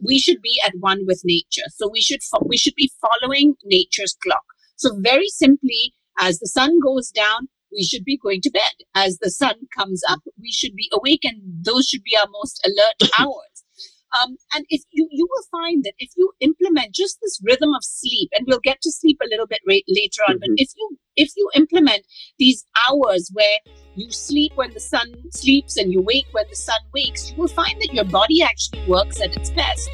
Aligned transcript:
we 0.00 0.18
should 0.18 0.40
be 0.42 0.60
at 0.66 0.74
one 0.80 1.04
with 1.06 1.22
nature. 1.24 1.66
So 1.76 1.88
we 1.88 2.00
should 2.00 2.22
fo- 2.22 2.46
we 2.46 2.56
should 2.56 2.74
be 2.74 2.90
following 3.00 3.54
nature's 3.64 4.16
clock. 4.22 4.44
So 4.76 4.90
very 4.98 5.28
simply, 5.28 5.94
as 6.18 6.38
the 6.38 6.46
sun 6.48 6.78
goes 6.80 7.10
down, 7.10 7.48
we 7.72 7.82
should 7.84 8.04
be 8.04 8.16
going 8.16 8.40
to 8.42 8.50
bed. 8.50 8.72
As 8.94 9.18
the 9.18 9.30
sun 9.30 9.54
comes 9.76 10.02
up, 10.08 10.20
we 10.40 10.50
should 10.52 10.74
be 10.74 10.90
awake, 10.92 11.24
and 11.24 11.40
those 11.64 11.86
should 11.88 12.02
be 12.04 12.16
our 12.16 12.28
most 12.30 12.60
alert 12.66 13.10
hours. 13.18 13.64
Um, 14.22 14.36
and 14.54 14.64
if 14.70 14.82
you 14.90 15.06
you 15.10 15.28
will 15.28 15.44
find 15.50 15.84
that 15.84 15.92
if 15.98 16.10
you 16.16 16.32
implement 16.40 16.94
just 16.94 17.18
this 17.20 17.38
rhythm 17.44 17.74
of 17.74 17.82
sleep, 17.84 18.30
and 18.34 18.46
we'll 18.46 18.60
get 18.64 18.80
to 18.82 18.90
sleep 18.92 19.18
a 19.22 19.28
little 19.28 19.46
bit 19.46 19.60
ra- 19.68 19.84
later 19.88 20.22
on, 20.28 20.36
Mm-hmm. 20.36 20.54
but 20.54 20.62
if 20.62 20.70
you 20.76 20.96
if 21.18 21.32
you 21.36 21.50
implement 21.56 22.06
these 22.38 22.64
hours 22.88 23.28
where 23.32 23.58
you 23.96 24.08
sleep 24.08 24.52
when 24.54 24.72
the 24.72 24.78
sun 24.78 25.12
sleeps 25.32 25.76
and 25.76 25.92
you 25.92 26.00
wake 26.00 26.26
when 26.30 26.44
the 26.48 26.54
sun 26.54 26.78
wakes, 26.94 27.32
you 27.32 27.36
will 27.36 27.48
find 27.48 27.80
that 27.80 27.92
your 27.92 28.04
body 28.04 28.40
actually 28.40 28.86
works 28.86 29.20
at 29.20 29.36
its 29.36 29.50
best. 29.50 29.90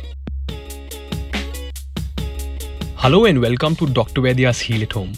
Hello 2.97 3.25
and 3.25 3.41
welcome 3.41 3.75
to 3.77 3.87
Dr. 3.87 4.21
Vaidya's 4.21 4.61
Heal 4.61 4.83
at 4.83 4.93
Home. 4.93 5.15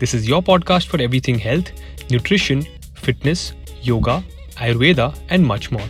This 0.00 0.12
is 0.12 0.28
your 0.28 0.42
podcast 0.42 0.88
for 0.88 1.00
everything 1.00 1.38
health, 1.38 1.70
nutrition, 2.10 2.66
fitness, 2.96 3.52
yoga, 3.80 4.24
Ayurveda, 4.56 5.16
and 5.28 5.46
much 5.46 5.70
more. 5.70 5.88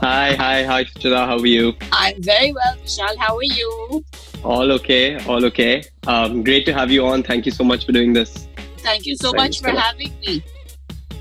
Hi, 0.00 0.32
hi, 0.34 0.62
hi, 0.62 0.84
Suchita. 0.84 1.26
How 1.26 1.36
are 1.38 1.46
you? 1.46 1.74
I'm 1.90 2.22
very 2.22 2.52
well, 2.52 2.76
Vishal. 2.84 3.16
How 3.18 3.36
are 3.36 3.42
you? 3.42 4.04
All 4.44 4.70
okay, 4.70 5.18
all 5.26 5.44
okay. 5.46 5.82
Um, 6.06 6.44
great 6.44 6.64
to 6.66 6.72
have 6.72 6.92
you 6.92 7.04
on. 7.04 7.24
Thank 7.24 7.46
you 7.46 7.50
so 7.50 7.64
much 7.64 7.84
for 7.84 7.90
doing 7.90 8.12
this. 8.12 8.46
Thank 8.78 9.06
you 9.06 9.16
so 9.16 9.32
Thank 9.32 9.36
much 9.38 9.56
you 9.56 9.62
for 9.62 9.68
so 9.70 9.74
much. 9.74 9.84
having 9.84 10.12
me. 10.20 10.44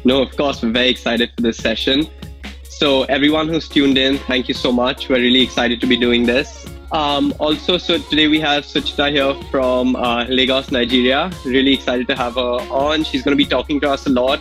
No, 0.05 0.21
of 0.21 0.38
course, 0.38 0.62
we're 0.62 0.70
very 0.70 0.90
excited 0.90 1.32
for 1.35 1.41
this 1.41 1.58
session. 1.58 2.08
So, 2.63 3.04
everyone 3.05 3.48
who's 3.48 3.68
tuned 3.68 3.98
in, 3.98 4.20
thank 4.20 4.48
you 4.48 4.54
so 4.54 4.71
much. 4.71 5.09
We're 5.09 5.21
really 5.21 5.41
excited 5.41 5.82
to 5.82 5.88
be 5.88 5.98
doing 5.98 6.27
this. 6.27 6.68
Um, 6.91 7.34
also, 7.40 7.80
so 7.80 7.98
today 7.98 8.27
we 8.27 8.40
have 8.41 8.63
Suchita 8.63 9.09
here 9.09 9.34
from 9.49 9.96
uh, 9.96 10.26
Lagos, 10.26 10.71
Nigeria. 10.71 11.32
Really 11.44 11.73
excited 11.73 12.07
to 12.10 12.16
have 12.16 12.35
her 12.35 12.62
on. 12.70 13.04
She's 13.04 13.23
going 13.23 13.35
to 13.35 13.44
be 13.44 13.49
talking 13.49 13.79
to 13.82 13.90
us 13.90 14.05
a 14.05 14.12
lot 14.12 14.40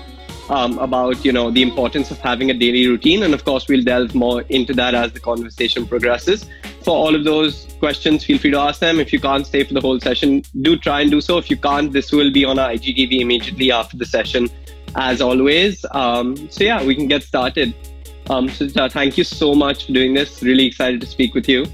um, 0.48 0.78
about, 0.78 1.24
you 1.24 1.32
know, 1.32 1.50
the 1.50 1.62
importance 1.62 2.10
of 2.10 2.18
having 2.18 2.50
a 2.50 2.54
daily 2.54 2.86
routine, 2.86 3.22
and 3.22 3.34
of 3.34 3.44
course, 3.44 3.68
we'll 3.68 3.82
delve 3.82 4.14
more 4.14 4.42
into 4.42 4.72
that 4.74 4.94
as 4.94 5.12
the 5.12 5.20
conversation 5.20 5.86
progresses. 5.86 6.46
For 6.82 6.90
all 6.90 7.14
of 7.14 7.24
those 7.24 7.66
questions, 7.78 8.24
feel 8.24 8.38
free 8.38 8.52
to 8.52 8.58
ask 8.58 8.80
them. 8.80 9.00
If 9.00 9.12
you 9.12 9.20
can't 9.20 9.46
stay 9.46 9.64
for 9.64 9.74
the 9.74 9.80
whole 9.80 9.98
session, 10.00 10.44
do 10.62 10.76
try 10.76 11.00
and 11.00 11.10
do 11.10 11.20
so. 11.20 11.38
If 11.38 11.50
you 11.50 11.56
can't, 11.56 11.92
this 11.92 12.12
will 12.12 12.32
be 12.32 12.44
on 12.44 12.58
our 12.58 12.70
IGTV 12.70 13.20
immediately 13.20 13.72
after 13.72 13.96
the 13.96 14.06
session 14.06 14.48
as 14.96 15.20
always. 15.20 15.84
Um, 15.90 16.50
so 16.50 16.64
yeah, 16.64 16.82
we 16.82 16.94
can 16.94 17.06
get 17.06 17.22
started. 17.22 17.74
Um, 18.28 18.48
so 18.48 18.66
uh, 18.76 18.88
thank 18.88 19.16
you 19.16 19.24
so 19.24 19.54
much 19.54 19.86
for 19.86 19.92
doing 19.92 20.14
this. 20.14 20.42
Really 20.42 20.66
excited 20.66 21.00
to 21.00 21.06
speak 21.06 21.34
with 21.34 21.48
you. 21.48 21.66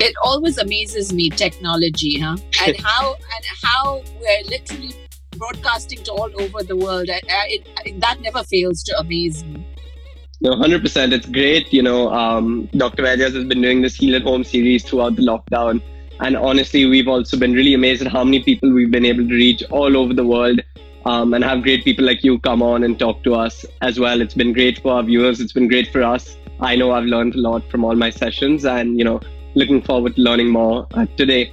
It 0.00 0.14
always 0.24 0.58
amazes 0.58 1.12
me 1.12 1.30
technology, 1.30 2.18
huh? 2.18 2.36
And 2.64 2.76
how 2.82 3.14
and 3.14 3.44
how 3.62 4.02
we're 4.20 4.44
literally 4.48 4.94
broadcasting 5.38 6.02
to 6.04 6.12
all 6.12 6.30
over 6.40 6.62
the 6.62 6.76
world. 6.76 7.08
I, 7.10 7.20
I, 7.28 7.60
it, 7.84 8.00
that 8.00 8.20
never 8.20 8.42
fails 8.44 8.82
to 8.84 8.98
amaze 8.98 9.44
me. 9.44 9.66
No, 10.40 10.56
hundred 10.56 10.82
percent. 10.82 11.12
It's 11.12 11.26
great. 11.26 11.72
You 11.72 11.82
know, 11.82 12.10
um, 12.10 12.68
Dr. 12.72 13.04
Vaidya's 13.04 13.34
has 13.34 13.44
been 13.44 13.62
doing 13.62 13.82
this 13.82 13.94
Heal 13.94 14.16
at 14.16 14.22
Home 14.22 14.42
series 14.42 14.82
throughout 14.82 15.16
the 15.16 15.22
lockdown, 15.22 15.80
and 16.20 16.36
honestly, 16.36 16.84
we've 16.86 17.08
also 17.08 17.38
been 17.38 17.52
really 17.52 17.74
amazed 17.74 18.02
at 18.02 18.10
how 18.10 18.24
many 18.24 18.42
people 18.42 18.72
we've 18.72 18.90
been 18.90 19.04
able 19.04 19.26
to 19.28 19.34
reach 19.34 19.62
all 19.70 19.96
over 19.96 20.12
the 20.12 20.26
world. 20.26 20.60
Um, 21.04 21.34
and 21.34 21.42
have 21.42 21.64
great 21.64 21.82
people 21.82 22.04
like 22.04 22.22
you 22.22 22.38
come 22.38 22.62
on 22.62 22.84
and 22.84 22.96
talk 22.96 23.24
to 23.24 23.34
us 23.34 23.64
as 23.80 23.98
well. 23.98 24.20
It's 24.20 24.34
been 24.34 24.52
great 24.52 24.80
for 24.80 24.92
our 24.92 25.02
viewers. 25.02 25.40
It's 25.40 25.52
been 25.52 25.66
great 25.66 25.90
for 25.90 26.00
us. 26.00 26.36
I 26.60 26.76
know 26.76 26.92
I've 26.92 27.06
learned 27.06 27.34
a 27.34 27.40
lot 27.40 27.68
from 27.68 27.84
all 27.84 27.96
my 27.96 28.10
sessions, 28.10 28.64
and 28.64 28.96
you 28.96 29.04
know, 29.04 29.20
looking 29.56 29.82
forward 29.82 30.14
to 30.14 30.22
learning 30.22 30.50
more 30.50 30.86
uh, 30.94 31.06
today. 31.16 31.52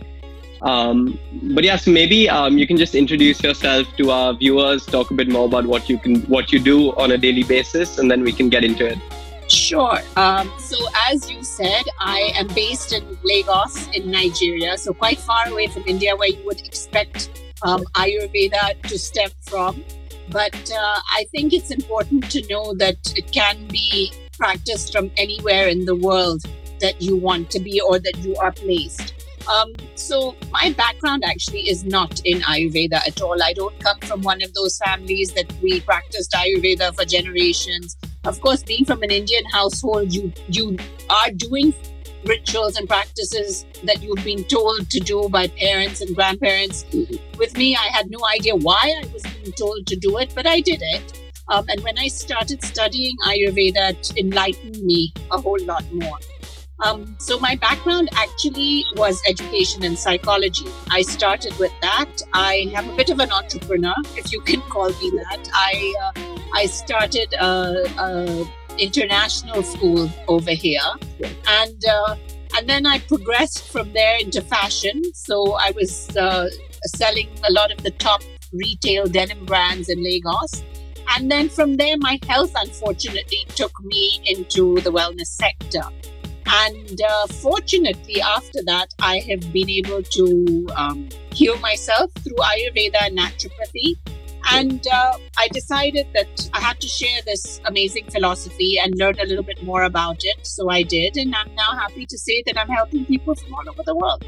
Um, 0.61 1.17
but 1.53 1.63
yes, 1.63 1.87
maybe 1.87 2.29
um, 2.29 2.57
you 2.57 2.67
can 2.67 2.77
just 2.77 2.95
introduce 2.95 3.41
yourself 3.41 3.87
to 3.97 4.11
our 4.11 4.33
viewers, 4.33 4.85
talk 4.85 5.11
a 5.11 5.13
bit 5.13 5.29
more 5.29 5.45
about 5.45 5.65
what 5.65 5.89
you 5.89 5.97
can, 5.97 6.21
what 6.23 6.51
you 6.51 6.59
do 6.59 6.91
on 6.93 7.11
a 7.11 7.17
daily 7.17 7.43
basis, 7.43 7.97
and 7.97 8.11
then 8.11 8.23
we 8.23 8.31
can 8.31 8.49
get 8.49 8.63
into 8.63 8.85
it. 8.85 8.97
Sure. 9.49 9.99
Um, 10.15 10.51
so, 10.59 10.77
as 11.09 11.29
you 11.29 11.43
said, 11.43 11.83
I 11.99 12.31
am 12.35 12.47
based 12.49 12.93
in 12.93 13.17
Lagos, 13.23 13.87
in 13.95 14.11
Nigeria, 14.11 14.77
so 14.77 14.93
quite 14.93 15.17
far 15.17 15.47
away 15.47 15.67
from 15.67 15.83
India, 15.87 16.15
where 16.15 16.29
you 16.29 16.45
would 16.45 16.61
expect 16.61 17.41
um, 17.63 17.83
Ayurveda 17.95 18.81
to 18.83 18.99
stem 18.99 19.31
from. 19.41 19.83
But 20.29 20.53
uh, 20.71 20.99
I 21.17 21.25
think 21.31 21.53
it's 21.53 21.71
important 21.71 22.29
to 22.31 22.45
know 22.47 22.75
that 22.75 22.97
it 23.17 23.31
can 23.31 23.67
be 23.67 24.13
practiced 24.37 24.93
from 24.93 25.09
anywhere 25.17 25.67
in 25.67 25.85
the 25.85 25.95
world 25.95 26.43
that 26.79 27.01
you 27.01 27.15
want 27.15 27.49
to 27.51 27.59
be 27.59 27.81
or 27.81 27.99
that 27.99 28.17
you 28.19 28.35
are 28.35 28.51
placed. 28.51 29.18
Um, 29.47 29.73
so, 29.95 30.35
my 30.51 30.73
background 30.77 31.23
actually 31.25 31.69
is 31.69 31.83
not 31.83 32.21
in 32.25 32.41
Ayurveda 32.41 33.07
at 33.07 33.21
all. 33.21 33.41
I 33.41 33.53
don't 33.53 33.77
come 33.79 33.99
from 34.01 34.21
one 34.21 34.41
of 34.41 34.53
those 34.53 34.77
families 34.77 35.31
that 35.33 35.51
we 35.61 35.81
practiced 35.81 36.31
Ayurveda 36.31 36.95
for 36.95 37.05
generations. 37.05 37.97
Of 38.25 38.41
course 38.41 38.63
being 38.63 38.85
from 38.85 39.01
an 39.01 39.11
indian 39.11 39.45
household 39.45 40.13
you 40.13 40.31
you 40.49 40.77
are 41.09 41.31
doing 41.31 41.73
rituals 42.25 42.75
and 42.75 42.87
practices 42.87 43.65
that 43.83 44.03
you've 44.03 44.23
been 44.25 44.43
told 44.43 44.89
to 44.89 44.99
do 44.99 45.29
by 45.29 45.47
parents 45.47 46.01
and 46.01 46.13
grandparents. 46.15 46.85
With 47.37 47.57
me 47.57 47.75
i 47.75 47.87
had 47.97 48.11
no 48.11 48.19
idea 48.35 48.55
why 48.55 48.81
i 49.01 49.07
was 49.13 49.23
being 49.23 49.53
told 49.53 49.87
to 49.87 49.95
do 49.95 50.17
it 50.17 50.33
but 50.35 50.45
i 50.45 50.59
did 50.59 50.81
it. 50.81 51.31
Um, 51.47 51.65
and 51.69 51.81
when 51.81 51.97
i 51.97 52.07
started 52.09 52.61
studying 52.63 53.15
ayurveda 53.25 53.91
it 53.91 54.17
enlightened 54.17 54.83
me 54.83 55.13
a 55.31 55.41
whole 55.41 55.63
lot 55.65 55.85
more 55.93 56.19
um, 56.81 57.15
so 57.19 57.39
my 57.39 57.55
background 57.55 58.09
actually 58.15 58.85
was 58.95 59.21
education 59.27 59.83
and 59.83 59.97
psychology. 59.97 60.65
I 60.89 61.01
started 61.01 61.57
with 61.59 61.73
that. 61.81 62.09
I 62.33 62.71
am 62.75 62.89
a 62.89 62.95
bit 62.95 63.09
of 63.09 63.19
an 63.19 63.31
entrepreneur, 63.31 63.95
if 64.15 64.31
you 64.31 64.41
can 64.41 64.61
call 64.61 64.89
me 64.89 65.11
that. 65.11 65.49
I 65.53 65.93
uh, 66.03 66.21
I 66.53 66.65
started 66.65 67.33
a, 67.33 67.85
a 67.97 68.45
international 68.77 69.63
school 69.63 70.09
over 70.27 70.51
here, 70.51 70.89
and 71.47 71.85
uh, 71.85 72.15
and 72.57 72.67
then 72.67 72.85
I 72.85 72.99
progressed 72.99 73.71
from 73.71 73.91
there 73.93 74.17
into 74.19 74.41
fashion. 74.41 75.01
So 75.13 75.53
I 75.53 75.71
was 75.71 76.15
uh, 76.15 76.49
selling 76.85 77.29
a 77.47 77.51
lot 77.51 77.71
of 77.71 77.83
the 77.83 77.91
top 77.91 78.21
retail 78.53 79.05
denim 79.05 79.45
brands 79.45 79.89
in 79.89 80.03
Lagos. 80.03 80.63
And 81.11 81.31
then 81.31 81.49
from 81.49 81.77
there, 81.77 81.97
my 81.97 82.19
health 82.27 82.53
unfortunately 82.55 83.45
took 83.55 83.71
me 83.83 84.21
into 84.25 84.79
the 84.81 84.91
wellness 84.91 85.27
sector. 85.27 85.81
And 86.51 86.99
uh, 87.01 87.27
fortunately, 87.27 88.21
after 88.21 88.63
that, 88.65 88.87
I 88.99 89.19
have 89.29 89.53
been 89.53 89.69
able 89.69 90.01
to 90.01 90.67
um, 90.75 91.09
heal 91.31 91.57
myself 91.59 92.11
through 92.23 92.37
Ayurveda 92.37 93.03
and 93.03 93.19
naturopathy. 93.19 93.97
And 94.51 94.85
uh, 94.87 95.13
I 95.37 95.47
decided 95.49 96.07
that 96.13 96.49
I 96.53 96.59
had 96.59 96.79
to 96.79 96.87
share 96.87 97.21
this 97.23 97.61
amazing 97.65 98.09
philosophy 98.09 98.79
and 98.79 98.97
learn 98.97 99.19
a 99.19 99.25
little 99.25 99.43
bit 99.43 99.61
more 99.61 99.83
about 99.83 100.23
it. 100.23 100.47
So 100.47 100.69
I 100.71 100.81
did. 100.81 101.17
And 101.17 101.35
I'm 101.35 101.53
now 101.53 101.77
happy 101.77 102.07
to 102.07 102.17
say 102.17 102.41
that 102.47 102.57
I'm 102.57 102.69
helping 102.69 103.05
people 103.05 103.35
from 103.35 103.53
all 103.53 103.69
over 103.69 103.83
the 103.85 103.95
world. 103.95 104.25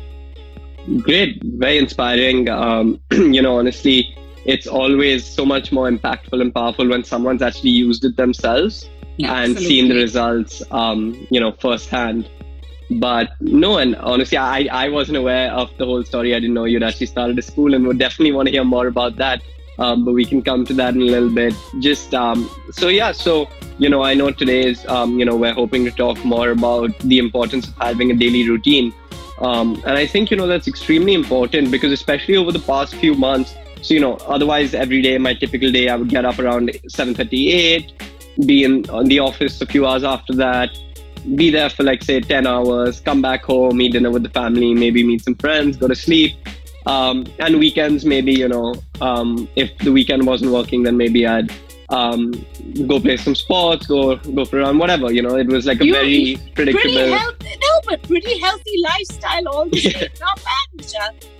Great, 1.01 1.41
very 1.43 1.79
inspiring. 1.79 2.49
Um, 2.49 3.01
you 3.11 3.41
know, 3.41 3.57
honestly, 3.57 4.15
it's 4.45 4.67
always 4.67 5.25
so 5.25 5.43
much 5.43 5.71
more 5.71 5.89
impactful 5.89 6.39
and 6.39 6.53
powerful 6.53 6.87
when 6.87 7.03
someone's 7.03 7.41
actually 7.41 7.71
used 7.71 8.05
it 8.05 8.15
themselves 8.15 8.87
and 9.19 9.57
seen 9.57 9.89
the 9.89 9.95
results, 9.95 10.61
um, 10.71 11.27
you 11.29 11.39
know, 11.39 11.51
firsthand. 11.51 12.29
But 12.89 13.31
no, 13.39 13.77
and 13.77 13.95
honestly, 13.95 14.37
I, 14.37 14.67
I 14.71 14.89
wasn't 14.89 15.17
aware 15.17 15.51
of 15.51 15.69
the 15.77 15.85
whole 15.85 16.03
story. 16.03 16.35
I 16.35 16.39
didn't 16.39 16.53
know 16.53 16.65
you'd 16.65 16.83
actually 16.83 17.05
started 17.05 17.39
a 17.39 17.41
school 17.41 17.73
and 17.73 17.87
would 17.87 17.99
definitely 17.99 18.33
want 18.33 18.47
to 18.47 18.51
hear 18.51 18.65
more 18.65 18.87
about 18.87 19.15
that. 19.17 19.41
Um, 19.79 20.03
but 20.03 20.13
we 20.13 20.25
can 20.25 20.41
come 20.41 20.65
to 20.65 20.73
that 20.73 20.93
in 20.95 21.01
a 21.01 21.05
little 21.05 21.29
bit. 21.29 21.53
Just 21.79 22.13
um, 22.13 22.49
so, 22.71 22.89
yeah, 22.89 23.13
so, 23.13 23.49
you 23.77 23.89
know, 23.89 24.03
I 24.03 24.13
know 24.13 24.31
today 24.31 24.67
is, 24.67 24.85
um, 24.87 25.17
you 25.17 25.25
know, 25.25 25.35
we're 25.35 25.53
hoping 25.53 25.85
to 25.85 25.91
talk 25.91 26.23
more 26.25 26.49
about 26.49 26.97
the 26.99 27.17
importance 27.17 27.67
of 27.67 27.75
having 27.77 28.11
a 28.11 28.13
daily 28.13 28.47
routine. 28.47 28.93
Um, 29.39 29.81
and 29.85 29.97
I 29.97 30.05
think, 30.05 30.29
you 30.29 30.37
know, 30.37 30.45
that's 30.45 30.67
extremely 30.67 31.13
important 31.13 31.71
because, 31.71 31.91
especially 31.91 32.35
over 32.35 32.51
the 32.51 32.59
past 32.59 32.93
few 32.95 33.15
months, 33.15 33.55
so, 33.81 33.95
you 33.95 33.99
know, 33.99 34.17
otherwise, 34.27 34.75
every 34.75 35.01
day, 35.01 35.17
my 35.17 35.33
typical 35.33 35.71
day, 35.71 35.89
I 35.89 35.95
would 35.95 36.09
get 36.09 36.23
up 36.23 36.37
around 36.37 36.69
7.38, 36.69 37.91
be 38.45 38.63
in 38.63 38.89
on 38.89 39.05
the 39.05 39.19
office 39.19 39.61
a 39.61 39.65
few 39.65 39.85
hours 39.85 40.03
after 40.03 40.33
that, 40.33 40.69
be 41.35 41.49
there 41.51 41.69
for 41.69 41.83
like 41.83 42.01
say 42.03 42.19
10 42.19 42.47
hours, 42.47 42.99
come 42.99 43.21
back 43.21 43.43
home, 43.43 43.79
eat 43.81 43.93
dinner 43.93 44.09
with 44.11 44.23
the 44.23 44.29
family, 44.29 44.73
maybe 44.73 45.03
meet 45.03 45.23
some 45.23 45.35
friends, 45.35 45.77
go 45.77 45.87
to 45.87 45.95
sleep. 45.95 46.35
Um, 46.87 47.25
and 47.39 47.59
weekends, 47.59 48.05
maybe, 48.05 48.33
you 48.33 48.47
know, 48.47 48.73
um, 49.01 49.47
if 49.55 49.77
the 49.79 49.91
weekend 49.91 50.25
wasn't 50.25 50.51
working, 50.51 50.81
then 50.81 50.97
maybe 50.97 51.27
I'd 51.27 51.51
um, 51.89 52.31
go 52.87 52.99
play 52.99 53.17
some 53.17 53.35
sports, 53.35 53.85
go 53.85 54.15
go 54.15 54.45
for 54.45 54.59
a 54.59 54.61
run, 54.63 54.79
whatever. 54.79 55.11
You 55.11 55.21
know, 55.21 55.35
it 55.37 55.45
was 55.47 55.67
like 55.67 55.79
a 55.81 55.85
You- 55.85 55.93
very 55.93 56.37
predictable. 56.55 56.81
Pretty 56.93 57.11
healthy, 57.11 57.49
no, 57.61 57.81
but 57.85 58.01
pretty 58.03 58.39
healthy 58.39 58.75
lifestyle 58.83 59.47
all 59.49 59.65
the 59.69 59.79
same. 59.91 60.09
Not 60.19 60.37
bad. 60.37 60.60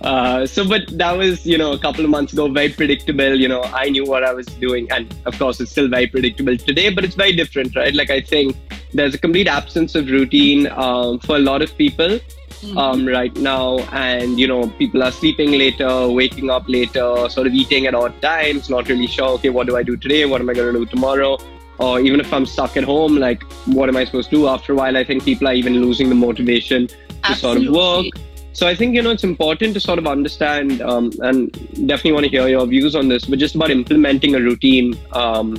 Uh, 0.00 0.46
so, 0.46 0.66
but 0.68 0.82
that 0.98 1.12
was, 1.12 1.46
you 1.46 1.56
know, 1.56 1.72
a 1.72 1.78
couple 1.78 2.04
of 2.04 2.10
months 2.10 2.32
ago, 2.32 2.48
very 2.48 2.68
predictable. 2.70 3.34
You 3.34 3.48
know, 3.48 3.62
I 3.62 3.88
knew 3.88 4.04
what 4.04 4.24
I 4.24 4.32
was 4.32 4.46
doing. 4.46 4.90
And 4.90 5.14
of 5.26 5.38
course, 5.38 5.60
it's 5.60 5.70
still 5.70 5.88
very 5.88 6.06
predictable 6.06 6.56
today, 6.56 6.90
but 6.92 7.04
it's 7.04 7.14
very 7.14 7.32
different, 7.32 7.76
right? 7.76 7.94
Like, 7.94 8.10
I 8.10 8.20
think 8.20 8.56
there's 8.92 9.14
a 9.14 9.18
complete 9.18 9.48
absence 9.48 9.94
of 9.94 10.10
routine 10.10 10.68
um, 10.72 11.18
for 11.20 11.36
a 11.36 11.40
lot 11.40 11.62
of 11.62 11.76
people 11.76 12.08
mm-hmm. 12.08 12.78
um, 12.78 13.06
right 13.06 13.34
now. 13.36 13.78
And, 13.92 14.38
you 14.38 14.46
know, 14.46 14.68
people 14.68 15.02
are 15.02 15.12
sleeping 15.12 15.52
later, 15.52 16.08
waking 16.08 16.50
up 16.50 16.68
later, 16.68 17.28
sort 17.28 17.46
of 17.46 17.54
eating 17.54 17.86
at 17.86 17.94
odd 17.94 18.20
times, 18.22 18.68
not 18.68 18.88
really 18.88 19.06
sure, 19.06 19.30
okay, 19.30 19.50
what 19.50 19.66
do 19.66 19.76
I 19.76 19.82
do 19.82 19.96
today? 19.96 20.24
What 20.26 20.40
am 20.40 20.50
I 20.50 20.54
going 20.54 20.72
to 20.72 20.78
do 20.80 20.86
tomorrow? 20.86 21.38
Or 21.78 21.98
even 22.00 22.20
if 22.20 22.32
I'm 22.32 22.46
stuck 22.46 22.76
at 22.76 22.84
home, 22.84 23.16
like, 23.16 23.42
what 23.66 23.88
am 23.88 23.96
I 23.96 24.04
supposed 24.04 24.30
to 24.30 24.36
do? 24.36 24.46
After 24.46 24.72
a 24.72 24.76
while, 24.76 24.96
I 24.96 25.04
think 25.04 25.24
people 25.24 25.48
are 25.48 25.54
even 25.54 25.80
losing 25.80 26.08
the 26.10 26.14
motivation 26.14 26.86
to 26.86 26.96
Absolutely. 27.24 27.66
sort 27.66 28.02
of 28.02 28.12
work. 28.12 28.21
So 28.52 28.66
I 28.66 28.74
think 28.74 28.94
you 28.94 29.02
know 29.02 29.10
it's 29.10 29.24
important 29.24 29.74
to 29.74 29.80
sort 29.80 29.98
of 29.98 30.06
understand 30.06 30.82
um, 30.82 31.10
and 31.20 31.50
definitely 31.86 32.12
want 32.12 32.24
to 32.24 32.30
hear 32.30 32.48
your 32.48 32.66
views 32.66 32.94
on 32.94 33.08
this, 33.08 33.24
but 33.24 33.38
just 33.38 33.54
about 33.54 33.70
implementing 33.70 34.34
a 34.34 34.40
routine 34.40 34.98
um, 35.12 35.56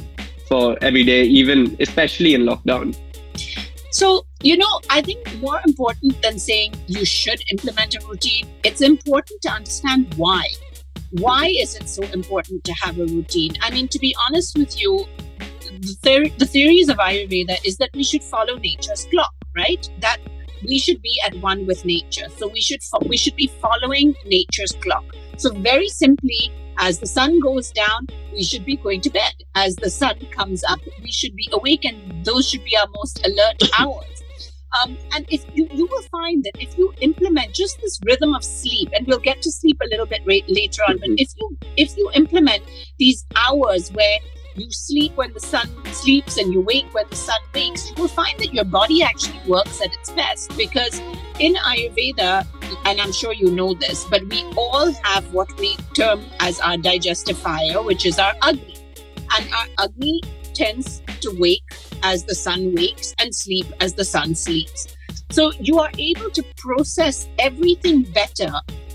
for 0.48 0.78
every 0.82 1.04
day, 1.04 1.24
even 1.24 1.76
especially 1.80 2.36
in 2.36 2.42
lockdown. 2.44 2.96
So, 3.92 4.26
you 4.42 4.58
know, 4.58 4.80
I 4.90 5.02
think 5.02 5.20
more 5.40 5.60
important 5.68 6.22
than 6.22 6.40
saying 6.40 6.74
you 6.88 7.06
should 7.06 7.44
implement 7.52 7.96
a 7.96 8.06
routine, 8.08 8.48
it's 8.64 8.82
important 8.82 9.42
to 9.44 9.50
understand 9.50 10.14
why. 10.16 10.44
Why 11.12 11.46
is 11.48 11.76
it 11.76 11.88
so 11.88 12.02
important 12.12 12.64
to 12.64 12.74
have 12.82 12.98
a 12.98 13.06
routine? 13.06 13.54
I 13.62 13.70
mean, 13.70 13.88
to 13.90 14.00
be 14.00 14.16
honest 14.28 14.58
with 14.58 14.80
you, 14.80 15.06
the, 15.80 15.96
ther- 16.02 16.36
the 16.38 16.46
theories 16.46 16.90
of 16.90 16.98
Ayurveda 16.98 17.64
is 17.64 17.78
that 17.78 17.92
we 17.94 18.04
should 18.04 18.24
follow 18.24 18.58
nature's 18.58 19.06
clock, 19.12 19.34
right? 19.56 19.88
That 20.00 20.18
we 20.68 20.80
should 20.80 21.02
be 21.02 21.20
at 21.26 21.36
one 21.42 21.66
with 21.66 21.86
nature. 21.86 22.28
So 22.38 22.48
we 22.48 22.62
should 22.62 22.84
fo- 22.84 23.06
we 23.08 23.18
should 23.18 23.36
be 23.36 23.48
following 23.62 24.16
nature's 24.26 24.74
clock. 24.82 25.06
So 25.38 25.54
very 25.54 25.88
simply, 25.88 26.52
as 26.78 27.00
the 27.00 27.08
sun 27.08 27.40
goes 27.40 27.72
down, 27.72 28.08
we 28.32 28.44
should 28.44 28.66
be 28.66 28.78
going 28.78 29.02
to 29.02 29.10
bed. 29.10 29.34
As 29.56 29.76
the 29.76 29.90
sun 29.90 30.18
comes 30.32 30.64
up, 30.64 30.80
we 31.02 31.12
should 31.12 31.36
be 31.36 31.48
awake, 31.52 31.86
and 31.86 32.26
those 32.26 32.50
should 32.50 32.64
be 32.64 32.76
our 32.78 32.88
most 32.96 33.26
alert 33.26 33.62
hours. 33.80 34.24
Um, 34.82 34.98
and 35.14 35.26
if 35.30 35.46
you 35.54 35.68
you 35.72 35.86
will 35.86 36.02
find 36.04 36.44
that 36.46 36.60
if 36.60 36.78
you 36.78 36.92
implement 37.02 37.54
just 37.54 37.80
this 37.82 38.00
rhythm 38.06 38.34
of 38.34 38.44
sleep, 38.44 38.90
and 38.94 39.06
we'll 39.06 39.20
get 39.20 39.42
to 39.44 39.52
sleep 39.52 39.80
a 39.84 39.88
little 39.90 40.08
bit 40.08 40.22
ra- 40.26 40.48
later 40.48 40.82
on, 40.88 40.98
but 40.98 41.10
if 41.18 41.30
you 41.38 41.58
if 41.78 41.96
you 41.98 42.10
implement 42.16 42.64
these 42.98 43.24
hours 43.36 43.92
where 43.92 44.18
you 44.56 44.70
sleep 44.72 45.16
when 45.16 45.34
the 45.34 45.40
sun 45.40 45.70
sleeps 45.94 46.38
and 46.38 46.54
you 46.54 46.62
wake 46.62 46.94
when 46.94 47.06
the 47.10 47.16
sun 47.16 47.40
wakes, 47.54 47.90
you 47.90 47.96
will 48.02 48.08
find 48.08 48.38
that 48.40 48.54
your 48.54 48.66
body 48.66 49.04
actually 49.04 49.40
works 49.48 49.82
at 49.82 49.94
its 49.94 50.12
best 50.12 50.56
because 50.58 51.00
in 51.40 51.56
Ayurveda, 51.56 52.46
and 52.86 53.02
I'm 53.02 53.12
sure 53.12 53.34
you 53.34 53.52
know 53.52 53.74
this, 53.74 54.06
but 54.06 54.24
we 54.28 54.44
all 54.58 54.92
have 55.04 55.34
what 55.34 55.52
we 55.58 55.76
term 55.94 56.24
as 56.40 56.60
our 56.60 56.78
digestive 56.78 57.38
fire, 57.38 57.82
which 57.82 58.06
is 58.06 58.20
our 58.20 58.34
Agni. 58.42 58.76
And 59.38 59.50
our 59.54 59.86
Agni 59.86 60.22
tends 60.54 61.02
to 61.22 61.36
wake 61.40 61.64
as 62.04 62.26
the 62.26 62.36
sun 62.36 62.76
wakes 62.76 63.16
and 63.20 63.34
sleep 63.34 63.66
as 63.80 63.94
the 63.94 64.06
sun 64.06 64.36
sleeps. 64.36 64.96
So 65.32 65.52
you 65.60 65.80
are 65.80 65.90
able 65.98 66.30
to 66.30 66.44
process 66.58 67.28
everything 67.40 68.04
better 68.04 68.52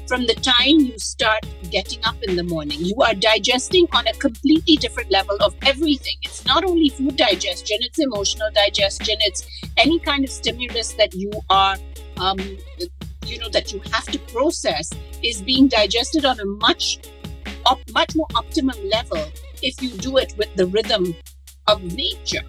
from 0.08 0.26
the 0.26 0.34
time 0.34 0.81
you 0.81 0.99
start 0.99 1.44
getting 1.70 2.02
up 2.05 2.16
in 2.22 2.34
the 2.34 2.43
morning. 2.43 2.78
You 2.81 2.96
are 3.02 3.14
digesting 3.14 3.87
on 3.93 4.06
a 4.06 4.12
completely 4.14 4.76
different 4.76 5.10
level 5.10 5.37
of 5.40 5.55
everything. 5.66 6.14
It's 6.22 6.46
not 6.46 6.64
only 6.64 6.88
food 6.88 7.16
digestion, 7.16 7.76
it's 7.82 7.99
emotional 7.99 8.49
digestion, 8.55 9.16
it's 9.20 9.46
any 9.76 9.99
kind 9.99 10.25
of 10.25 10.31
stimulus 10.31 10.94
that 10.94 11.14
you 11.14 11.31
are, 11.50 11.76
um, 12.16 12.38
you 13.26 13.38
know, 13.38 13.50
that 13.50 13.70
you 13.70 13.81
have 13.93 14.06
to 14.06 14.19
process 14.32 14.90
is 15.22 15.43
being 15.43 15.69
digested 15.69 16.25
on 16.25 16.40
a 16.40 16.46
much, 16.46 17.00
op- 17.66 17.93
much 17.93 18.16
more 18.16 18.28
optimum 18.34 18.76
level 18.88 19.22
if 19.62 19.82
you 19.82 19.90
do 19.90 20.16
it 20.16 20.34
with 20.38 20.52
the 20.56 20.66
rhythm 20.69 21.14
of 21.66 21.82
nature. 21.94 22.44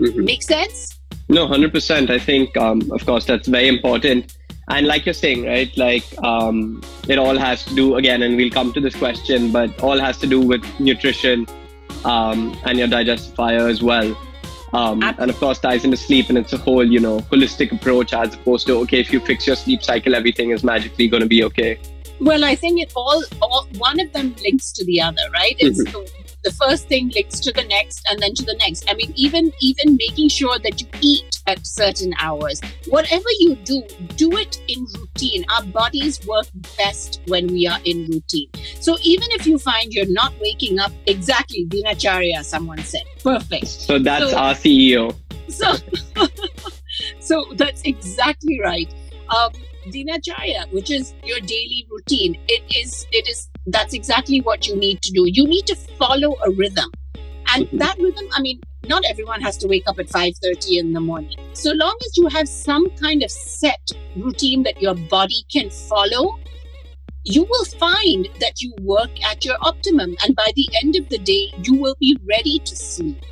Mm-hmm. 0.00 0.24
Make 0.24 0.42
sense? 0.42 0.98
No, 1.28 1.46
100%. 1.46 2.10
I 2.10 2.18
think, 2.18 2.56
um, 2.56 2.90
of 2.90 3.06
course, 3.06 3.24
that's 3.24 3.46
very 3.46 3.68
important 3.68 4.36
and 4.68 4.86
like 4.86 5.04
you're 5.04 5.14
saying 5.14 5.44
right 5.44 5.76
like 5.76 6.04
um, 6.22 6.82
it 7.08 7.18
all 7.18 7.36
has 7.36 7.64
to 7.64 7.74
do 7.74 7.96
again 7.96 8.22
and 8.22 8.36
we'll 8.36 8.50
come 8.50 8.72
to 8.72 8.80
this 8.80 8.96
question 8.96 9.52
but 9.52 9.82
all 9.82 9.98
has 9.98 10.18
to 10.18 10.26
do 10.26 10.40
with 10.40 10.64
nutrition 10.80 11.46
um, 12.04 12.56
and 12.64 12.78
your 12.78 12.88
digestive 12.88 13.34
fire 13.34 13.66
as 13.68 13.82
well. 13.82 14.16
Um, 14.72 15.02
and 15.04 15.30
of 15.30 15.38
course 15.38 15.60
ties 15.60 15.84
into 15.84 15.96
sleep 15.96 16.30
and 16.30 16.36
it's 16.36 16.52
a 16.52 16.58
whole 16.58 16.84
you 16.84 16.98
know 16.98 17.20
holistic 17.20 17.70
approach 17.70 18.12
as 18.12 18.34
opposed 18.34 18.66
to 18.66 18.76
okay 18.78 18.98
if 18.98 19.12
you 19.12 19.20
fix 19.20 19.46
your 19.46 19.54
sleep 19.54 19.84
cycle 19.84 20.16
everything 20.16 20.50
is 20.50 20.64
magically 20.64 21.06
going 21.06 21.22
to 21.22 21.28
be 21.28 21.44
okay. 21.44 21.78
Well 22.20 22.42
i 22.44 22.56
think 22.56 22.80
it 22.80 22.92
all, 22.96 23.22
all 23.40 23.68
one 23.78 24.00
of 24.00 24.12
them 24.12 24.34
links 24.42 24.72
to 24.72 24.84
the 24.84 25.00
other 25.00 25.22
right? 25.32 25.54
It's 25.60 25.80
mm-hmm. 25.80 25.92
the 25.92 26.23
first 26.52 26.88
thing 26.88 27.10
links 27.14 27.40
to 27.40 27.52
the 27.52 27.64
next 27.64 28.06
and 28.10 28.20
then 28.20 28.34
to 28.34 28.44
the 28.44 28.54
next. 28.54 28.90
I 28.90 28.94
mean 28.94 29.12
even 29.16 29.52
even 29.60 29.96
making 29.96 30.28
sure 30.28 30.58
that 30.58 30.80
you 30.80 30.88
eat 31.00 31.42
at 31.46 31.66
certain 31.66 32.14
hours. 32.20 32.60
Whatever 32.88 33.28
you 33.40 33.56
do 33.56 33.82
do 34.16 34.36
it 34.36 34.62
in 34.68 34.86
routine. 34.98 35.44
Our 35.54 35.64
bodies 35.64 36.24
work 36.26 36.46
best 36.76 37.20
when 37.26 37.46
we 37.48 37.66
are 37.66 37.78
in 37.84 38.06
routine. 38.06 38.50
So 38.80 38.96
even 39.02 39.28
if 39.32 39.46
you 39.46 39.58
find 39.58 39.92
you're 39.92 40.12
not 40.12 40.32
waking 40.40 40.78
up 40.78 40.92
exactly 41.06 41.66
dinacharya 41.66 42.44
someone 42.44 42.78
said. 42.78 43.02
Perfect. 43.22 43.66
So 43.66 43.98
that's 43.98 44.30
so, 44.30 44.38
our 44.38 44.54
ceo 44.54 45.16
so 45.48 45.74
so 47.20 47.44
that's 47.56 47.82
exactly 47.82 48.60
right. 48.60 48.92
Um, 49.28 49.52
dinacharya 49.88 50.72
which 50.72 50.90
is 50.90 51.14
your 51.24 51.40
daily 51.40 51.86
routine 51.90 52.38
it 52.48 52.62
is 52.74 53.06
it 53.12 53.28
is 53.28 53.48
that's 53.66 53.94
exactly 53.94 54.40
what 54.40 54.66
you 54.66 54.76
need 54.76 55.02
to 55.02 55.12
do. 55.12 55.24
You 55.26 55.46
need 55.46 55.66
to 55.66 55.76
follow 55.76 56.36
a 56.44 56.50
rhythm. 56.50 56.90
And 57.54 57.66
mm-hmm. 57.66 57.78
that 57.78 57.98
rhythm 57.98 58.26
i 58.32 58.40
mean 58.40 58.60
not 58.88 59.02
everyone 59.08 59.40
has 59.40 59.56
to 59.58 59.68
wake 59.68 59.84
up 59.86 59.98
at 59.98 60.08
5:30 60.08 60.78
in 60.78 60.92
the 60.92 61.00
morning. 61.00 61.38
So 61.52 61.72
long 61.72 61.96
as 62.06 62.16
you 62.16 62.28
have 62.28 62.48
some 62.48 62.90
kind 62.90 63.22
of 63.22 63.30
set 63.30 63.90
routine 64.16 64.62
that 64.64 64.80
your 64.80 64.94
body 64.94 65.44
can 65.52 65.70
follow 65.70 66.38
you 67.26 67.44
will 67.44 67.64
find 67.64 68.28
that 68.38 68.60
you 68.60 68.74
work 68.82 69.10
at 69.24 69.46
your 69.46 69.56
optimum. 69.62 70.14
And 70.22 70.36
by 70.36 70.52
the 70.56 70.68
end 70.82 70.96
of 70.96 71.08
the 71.08 71.18
day 71.18 71.52
you 71.62 71.74
will 71.74 71.96
be 71.98 72.16
ready 72.28 72.58
to 72.58 72.76
sleep. 72.76 73.24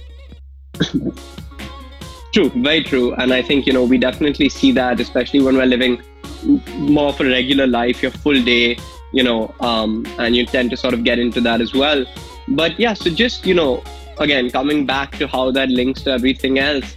True 2.33 2.49
very 2.49 2.83
true. 2.83 3.13
And 3.15 3.35
i 3.35 3.43
think 3.43 3.67
you 3.67 3.73
know 3.73 3.85
we 3.85 3.99
definitely 3.99 4.49
see 4.49 4.73
that 4.73 5.01
especially 5.01 5.43
when 5.43 5.57
we're 5.57 5.67
living 5.67 6.03
more 6.45 7.09
of 7.11 7.21
a 7.21 7.25
regular 7.25 7.67
life, 7.67 8.03
your 8.03 8.11
full 8.11 8.43
day, 8.43 8.77
you 9.13 9.23
know, 9.23 9.55
um, 9.61 10.07
and 10.19 10.35
you 10.35 10.47
tend 10.47 10.71
to 10.71 10.77
sort 10.77 10.95
of 10.95 11.05
get 11.05 11.19
into 11.19 11.41
that 11.43 11.61
as 11.61 11.73
well. 11.75 12.05
But 12.49 12.79
yeah, 12.79 12.95
so 12.95 13.11
just, 13.11 13.47
you 13.47 13.55
know, 13.55 13.83
again, 14.19 14.51
coming 14.51 14.87
back 14.87 15.13
to 15.19 15.27
how 15.27 15.51
that 15.53 15.69
links 15.69 16.03
to 16.03 16.11
everything 16.11 16.59
else, 16.59 16.97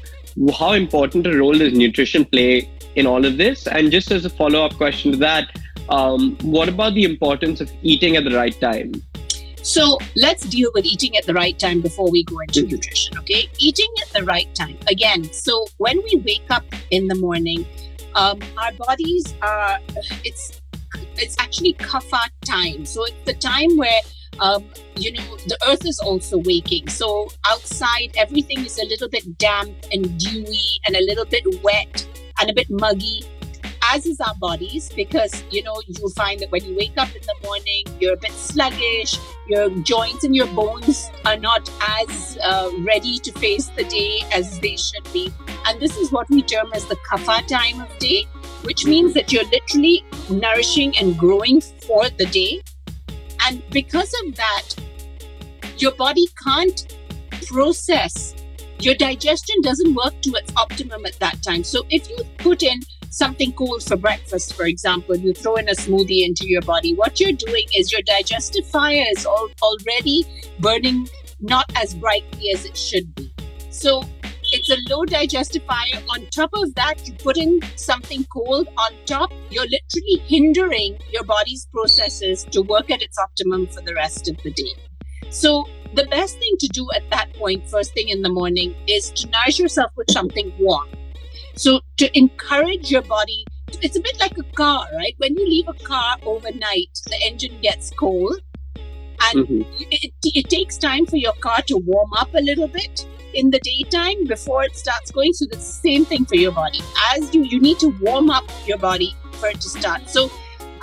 how 0.57 0.73
important 0.73 1.27
a 1.27 1.37
role 1.37 1.53
does 1.53 1.73
nutrition 1.73 2.25
play 2.25 2.69
in 2.95 3.05
all 3.05 3.25
of 3.25 3.37
this? 3.37 3.67
And 3.67 3.91
just 3.91 4.11
as 4.11 4.25
a 4.25 4.29
follow 4.29 4.65
up 4.65 4.75
question 4.75 5.11
to 5.11 5.17
that, 5.17 5.47
um, 5.89 6.37
what 6.41 6.67
about 6.67 6.93
the 6.93 7.03
importance 7.03 7.61
of 7.61 7.71
eating 7.83 8.15
at 8.15 8.23
the 8.23 8.35
right 8.35 8.59
time? 8.59 8.93
So 9.61 9.97
let's 10.15 10.45
deal 10.45 10.69
with 10.75 10.85
eating 10.85 11.17
at 11.17 11.25
the 11.25 11.33
right 11.33 11.57
time 11.57 11.81
before 11.81 12.11
we 12.11 12.23
go 12.23 12.39
into 12.39 12.61
mm-hmm. 12.61 12.75
nutrition, 12.75 13.17
okay? 13.19 13.49
Eating 13.57 13.91
at 14.01 14.13
the 14.13 14.23
right 14.23 14.53
time. 14.53 14.77
Again, 14.87 15.23
so 15.33 15.65
when 15.77 15.97
we 16.03 16.21
wake 16.23 16.45
up 16.51 16.63
in 16.91 17.07
the 17.07 17.15
morning, 17.15 17.65
um, 18.13 18.39
our 18.57 18.71
bodies 18.73 19.33
are 19.41 19.79
it's 20.23 20.61
it's 21.17 21.35
actually 21.39 21.73
kapha 21.73 22.29
time. 22.45 22.85
So 22.85 23.05
it's 23.05 23.25
the 23.25 23.33
time 23.33 23.77
where 23.77 24.01
um, 24.39 24.65
you 24.95 25.13
know 25.13 25.37
the 25.47 25.57
earth 25.67 25.85
is 25.85 25.99
also 25.99 26.39
waking. 26.39 26.89
So 26.89 27.29
outside 27.47 28.11
everything 28.17 28.65
is 28.65 28.77
a 28.79 28.85
little 28.85 29.09
bit 29.09 29.37
damp 29.37 29.73
and 29.91 30.19
dewy 30.19 30.67
and 30.85 30.95
a 30.95 31.01
little 31.01 31.25
bit 31.25 31.43
wet 31.63 32.07
and 32.39 32.49
a 32.49 32.53
bit 32.53 32.69
muggy 32.69 33.23
as 33.93 34.05
is 34.07 34.19
our 34.19 34.33
bodies, 34.35 34.89
because 34.95 35.43
you 35.51 35.61
know 35.61 35.79
you'll 35.87 36.09
find 36.11 36.39
that 36.39 36.51
when 36.51 36.65
you 36.65 36.75
wake 36.75 36.97
up 36.97 37.07
in 37.15 37.21
the 37.21 37.35
morning, 37.47 37.83
you're 37.99 38.13
a 38.13 38.17
bit 38.17 38.31
sluggish. 38.31 39.19
Your 39.47 39.69
joints 39.81 40.23
and 40.23 40.35
your 40.35 40.47
bones 40.47 41.11
are 41.23 41.37
not 41.37 41.69
as 41.99 42.37
uh, 42.43 42.71
ready 42.79 43.19
to 43.19 43.31
face 43.33 43.69
the 43.75 43.83
day 43.83 44.21
as 44.33 44.59
they 44.59 44.75
should 44.75 45.07
be, 45.13 45.31
and 45.67 45.79
this 45.79 45.97
is 45.97 46.11
what 46.11 46.27
we 46.29 46.41
term 46.41 46.71
as 46.73 46.85
the 46.85 46.95
kapha 47.07 47.45
time 47.47 47.79
of 47.81 47.97
day, 47.99 48.25
which 48.65 48.85
means 48.85 49.13
that 49.13 49.31
you're 49.31 49.45
literally 49.45 50.03
nourishing 50.29 50.97
and 50.97 51.17
growing 51.17 51.61
for 51.61 52.09
the 52.09 52.25
day, 52.25 52.61
and 53.47 53.63
because 53.69 54.13
of 54.25 54.35
that, 54.35 54.63
your 55.77 55.93
body 55.95 56.25
can't 56.43 56.97
process 57.47 58.35
your 58.79 58.95
digestion 58.95 59.55
doesn't 59.61 59.95
work 59.95 60.13
to 60.21 60.31
its 60.31 60.51
optimum 60.57 61.05
at 61.05 61.17
that 61.19 61.41
time. 61.41 61.63
So 61.63 61.85
if 61.89 62.09
you 62.09 62.17
put 62.37 62.61
in 62.61 62.81
something 63.09 63.53
cool 63.53 63.79
for 63.79 63.95
breakfast, 63.95 64.53
for 64.53 64.65
example, 64.65 65.15
you 65.15 65.33
throw 65.33 65.55
in 65.55 65.69
a 65.69 65.73
smoothie 65.73 66.25
into 66.25 66.47
your 66.47 66.61
body, 66.61 66.93
what 66.93 67.19
you're 67.19 67.31
doing 67.31 67.65
is 67.75 67.91
your 67.91 68.01
digestive 68.01 68.65
fire 68.67 69.05
is 69.11 69.25
al- 69.25 69.49
already 69.61 70.25
burning 70.59 71.07
not 71.39 71.71
as 71.75 71.93
brightly 71.93 72.51
as 72.51 72.65
it 72.65 72.77
should 72.77 73.15
be. 73.15 73.33
So 73.69 74.03
it's 74.51 74.69
a 74.69 74.77
low 74.89 75.05
digestive 75.05 75.63
fire. 75.63 76.01
On 76.09 76.25
top 76.27 76.51
of 76.53 76.73
that, 76.75 77.07
you 77.07 77.13
put 77.13 77.37
in 77.37 77.59
something 77.75 78.25
cold 78.25 78.67
on 78.77 78.91
top, 79.05 79.31
you're 79.49 79.63
literally 79.63 80.17
hindering 80.27 80.97
your 81.11 81.23
body's 81.23 81.67
processes 81.73 82.45
to 82.51 82.61
work 82.61 82.91
at 82.91 83.01
its 83.01 83.17
optimum 83.17 83.67
for 83.67 83.81
the 83.81 83.93
rest 83.93 84.29
of 84.29 84.37
the 84.43 84.51
day. 84.51 84.73
So 85.29 85.65
the 85.93 86.05
best 86.05 86.37
thing 86.37 86.55
to 86.59 86.67
do 86.67 86.87
at 86.95 87.09
that 87.09 87.33
point, 87.33 87.69
first 87.69 87.93
thing 87.93 88.09
in 88.09 88.21
the 88.21 88.29
morning, 88.29 88.75
is 88.87 89.11
to 89.11 89.29
nourish 89.29 89.59
yourself 89.59 89.91
with 89.95 90.11
something 90.11 90.53
warm. 90.59 90.87
So 91.55 91.81
to 91.97 92.17
encourage 92.17 92.91
your 92.91 93.01
body, 93.01 93.45
it's 93.81 93.97
a 93.97 94.01
bit 94.01 94.19
like 94.19 94.37
a 94.37 94.43
car, 94.55 94.87
right? 94.93 95.15
When 95.17 95.35
you 95.37 95.45
leave 95.45 95.67
a 95.67 95.73
car 95.73 96.17
overnight, 96.25 96.99
the 97.07 97.17
engine 97.23 97.59
gets 97.61 97.91
cold 97.91 98.39
and 99.21 99.47
mm-hmm. 99.47 99.83
it, 99.91 100.11
it 100.23 100.49
takes 100.49 100.77
time 100.77 101.05
for 101.05 101.17
your 101.17 101.33
car 101.33 101.61
to 101.63 101.77
warm 101.77 102.13
up 102.13 102.33
a 102.33 102.41
little 102.41 102.67
bit 102.67 103.07
in 103.35 103.51
the 103.51 103.59
daytime 103.59 104.25
before 104.25 104.63
it 104.63 104.75
starts 104.75 105.11
going. 105.11 105.33
So 105.33 105.45
the 105.45 105.59
same 105.59 106.05
thing 106.05 106.25
for 106.25 106.35
your 106.35 106.51
body. 106.51 106.79
As 107.13 107.33
you 107.35 107.43
you 107.43 107.59
need 107.59 107.79
to 107.79 107.89
warm 108.01 108.29
up 108.29 108.49
your 108.65 108.77
body 108.77 109.13
for 109.33 109.49
it 109.49 109.61
to 109.61 109.69
start. 109.69 110.09
So 110.09 110.31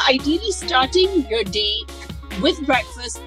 ideally 0.09 0.53
starting 0.53 1.27
your 1.29 1.45
day 1.45 1.83
with 2.41 2.65
breakfast 2.67 3.21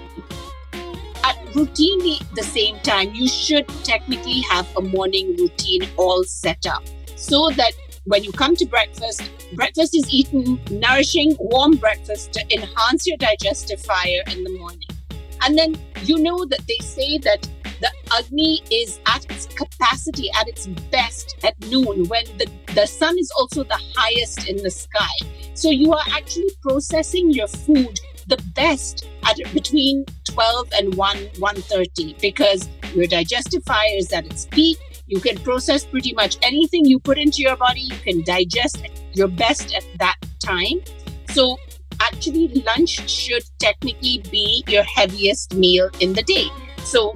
at 1.23 1.35
routinely 1.53 2.17
the 2.35 2.43
same 2.43 2.79
time. 2.79 3.13
You 3.13 3.27
should 3.27 3.67
technically 3.83 4.41
have 4.41 4.67
a 4.77 4.81
morning 4.81 5.35
routine 5.37 5.87
all 5.97 6.23
set 6.23 6.65
up 6.65 6.83
so 7.15 7.49
that 7.51 7.71
when 8.05 8.23
you 8.23 8.31
come 8.31 8.55
to 8.55 8.65
breakfast, 8.65 9.23
breakfast 9.53 9.95
is 9.95 10.07
eaten 10.09 10.59
nourishing, 10.69 11.35
warm 11.39 11.73
breakfast 11.77 12.33
to 12.33 12.41
enhance 12.53 13.07
your 13.07 13.17
digestive 13.17 13.81
fire 13.81 14.21
in 14.27 14.43
the 14.43 14.51
morning. 14.59 14.87
And 15.41 15.57
then 15.57 15.75
you 16.03 16.19
know 16.19 16.45
that 16.45 16.61
they 16.67 16.77
say 16.85 17.17
that 17.19 17.47
the 17.81 17.91
Agni 18.13 18.61
is 18.71 18.99
at 19.07 19.25
its 19.31 19.45
capacity, 19.47 20.29
at 20.39 20.47
its 20.47 20.67
best 20.67 21.37
at 21.43 21.59
noon 21.67 22.05
when 22.07 22.25
the, 22.37 22.49
the 22.73 22.85
sun 22.85 23.17
is 23.17 23.31
also 23.37 23.63
the 23.63 23.79
highest 23.95 24.47
in 24.47 24.57
the 24.57 24.71
sky. 24.71 25.15
So 25.53 25.69
you 25.69 25.93
are 25.93 26.03
actually 26.11 26.49
processing 26.61 27.31
your 27.31 27.47
food 27.47 27.99
the 28.27 28.41
best 28.55 29.07
at 29.23 29.37
between 29.53 30.05
12 30.25 30.69
and 30.73 30.95
1 30.95 31.17
1.30 31.17 32.19
because 32.19 32.67
your 32.93 33.07
digestive 33.07 33.63
fire 33.65 33.95
is 33.97 34.11
at 34.11 34.25
its 34.25 34.45
peak. 34.45 34.77
You 35.07 35.19
can 35.19 35.37
process 35.37 35.85
pretty 35.85 36.13
much 36.13 36.37
anything 36.41 36.85
you 36.85 36.99
put 36.99 37.17
into 37.17 37.41
your 37.41 37.55
body. 37.55 37.81
You 37.81 37.97
can 37.97 38.23
digest 38.23 38.77
your 39.13 39.27
best 39.27 39.73
at 39.75 39.83
that 39.99 40.15
time. 40.43 40.81
So 41.29 41.57
actually 42.01 42.47
lunch 42.65 43.09
should 43.09 43.43
technically 43.59 44.23
be 44.31 44.63
your 44.67 44.83
heaviest 44.83 45.53
meal 45.53 45.89
in 45.99 46.13
the 46.13 46.23
day. 46.23 46.47
So 46.83 47.15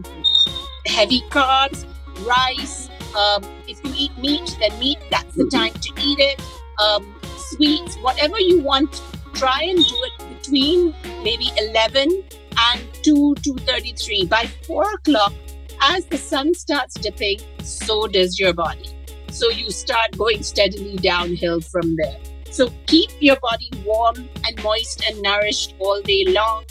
heavy 0.86 1.22
carbs, 1.30 1.86
rice. 2.26 2.90
Um, 3.16 3.44
if 3.68 3.84
you 3.84 3.94
eat 3.96 4.18
meat, 4.18 4.58
then 4.60 4.78
meat, 4.80 5.00
that's 5.10 5.36
the 5.36 5.50
time 5.52 5.74
to 5.74 5.94
eat 6.02 6.20
it. 6.20 6.42
Um, 6.80 7.16
sweets, 7.38 7.96
whatever 7.98 8.40
you 8.40 8.62
want, 8.62 9.02
try 9.34 9.64
and 9.64 9.78
do 9.78 9.96
it 10.04 10.38
between 10.38 10.96
maybe 11.24 11.50
11 11.58 12.24
and 12.58 12.82
2 13.04 13.36
to 13.36 13.54
33. 13.66 14.26
By 14.26 14.46
4 14.68 14.84
o'clock, 14.94 15.34
as 15.82 16.06
the 16.06 16.18
sun 16.18 16.54
starts 16.54 16.96
dipping, 16.96 17.40
so 17.64 18.08
does 18.08 18.40
your 18.40 18.54
body. 18.54 18.90
So 19.32 19.50
you 19.50 19.70
start 19.70 20.18
going 20.18 20.44
steadily 20.44 20.98
downhill 20.98 21.62
from 21.62 21.96
there. 21.96 22.18
So 22.52 22.70
keep 22.88 23.12
your 23.20 23.38
body 23.42 23.70
warm 23.86 24.28
and 24.46 24.64
moist 24.64 25.04
and 25.08 25.22
nourished 25.22 25.76
all 25.80 26.02
day 26.02 26.26
long. 26.28 26.66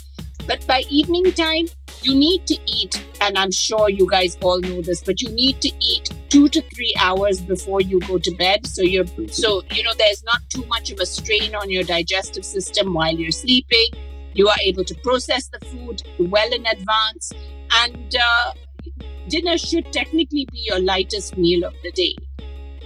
But 0.47 0.66
by 0.66 0.82
evening 0.90 1.32
time, 1.32 1.66
you 2.02 2.14
need 2.14 2.47
to 2.47 2.59
eat, 2.67 3.02
and 3.21 3.37
I'm 3.37 3.50
sure 3.50 3.88
you 3.88 4.09
guys 4.09 4.37
all 4.43 4.61
know 4.61 4.83
this, 4.83 5.02
but 5.02 5.21
you 5.21 5.31
need 5.31 5.61
to 5.62 5.73
eat 5.81 6.11
two 6.28 6.49
to 6.49 6.62
three 6.75 6.95
hours 7.00 7.40
before 7.40 7.81
you 7.81 8.00
go 8.00 8.19
to 8.19 8.31
bed. 8.37 8.67
So 8.67 8.83
you're 8.83 9.07
so 9.28 9.62
you 9.71 9.83
know 9.83 9.93
there's 9.99 10.23
not 10.25 10.40
too 10.50 10.64
much 10.67 10.90
of 10.90 11.00
a 11.00 11.07
strain 11.07 11.55
on 11.55 11.71
your 11.71 11.85
digestive 11.85 12.45
system 12.45 12.95
while 12.95 13.14
you're 13.14 13.31
sleeping. 13.31 13.88
You 14.35 14.49
are 14.49 14.61
able 14.61 14.85
to 14.85 14.95
process 14.97 15.49
the 15.49 15.64
food 15.67 16.02
well 16.19 16.52
in 16.52 16.67
advance, 16.67 17.33
and 17.83 18.17
uh, 18.17 18.52
dinner 19.28 19.59
should 19.59 19.93
technically 19.93 20.47
be 20.52 20.64
your 20.67 20.81
lightest 20.81 21.37
meal 21.37 21.64
of 21.64 21.75
the 21.83 21.90
day. 21.93 22.14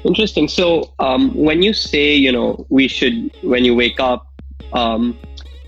Interesting. 0.04 0.48
So 0.48 0.94
um, 0.98 1.34
when 1.34 1.62
you 1.62 1.72
say 1.72 2.14
you 2.14 2.32
know 2.32 2.66
we 2.68 2.88
should 2.88 3.30
when 3.42 3.64
you 3.64 3.74
wake 3.74 4.00
up. 4.00 4.28
Um, 4.72 5.18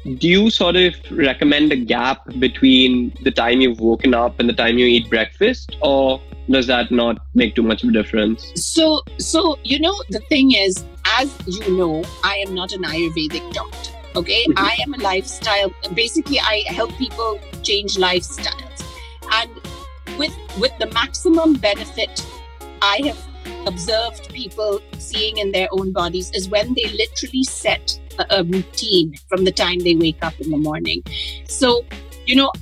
do 0.05 0.29
you 0.29 0.51
sort 0.51 0.77
of 0.77 0.95
recommend 1.11 1.73
a 1.73 1.77
gap 1.77 2.27
between 2.39 3.13
the 3.23 3.31
time 3.31 3.61
you've 3.61 3.81
woken 3.81 4.13
up 4.13 4.39
and 4.39 4.49
the 4.49 4.53
time 4.53 4.77
you 4.77 4.87
eat 4.87 5.09
breakfast 5.09 5.77
or 5.81 6.21
does 6.51 6.67
that 6.67 6.91
not 6.91 7.17
make 7.35 7.55
too 7.55 7.63
much 7.63 7.83
of 7.83 7.89
a 7.89 7.93
difference? 7.93 8.53
So 8.55 9.01
so 9.19 9.59
you 9.65 9.81
know 9.81 9.95
the 10.11 10.21
thing 10.29 10.53
is 10.53 10.85
as 11.19 11.35
you 11.47 11.77
know 11.77 12.05
i 12.23 12.37
am 12.37 12.55
not 12.55 12.73
an 12.73 12.83
ayurvedic 12.83 13.53
doctor 13.53 13.93
okay? 14.17 14.45
Mm-hmm. 14.45 14.59
i 14.59 14.77
am 14.83 14.95
a 14.95 14.99
lifestyle 14.99 15.73
basically 15.95 16.41
i 16.41 16.65
help 16.67 16.93
people 16.97 17.39
change 17.63 17.97
lifestyles. 17.97 18.85
And 19.33 19.51
with 20.19 20.37
with 20.59 20.73
the 20.79 20.87
maximum 20.93 21.55
benefit 21.55 22.27
i 22.83 23.01
have 23.05 23.19
observed 23.67 24.29
people 24.35 24.81
seeing 24.99 25.39
in 25.39 25.51
their 25.53 25.69
own 25.73 25.93
bodies 25.93 26.31
is 26.33 26.49
when 26.49 26.75
they 26.75 26.89
literally 26.89 27.45
set 27.45 27.99
a, 28.19 28.27
a 28.31 28.45
routine 28.45 29.15
from 29.29 29.45
the 29.45 29.53
time 29.53 29.79
they 29.81 29.97
wake 29.97 30.23
up 30.23 30.39
in 30.41 30.51
the 30.51 30.59
morning. 30.59 31.03
So, 31.47 31.85
you 32.27 32.37
know, 32.37 32.53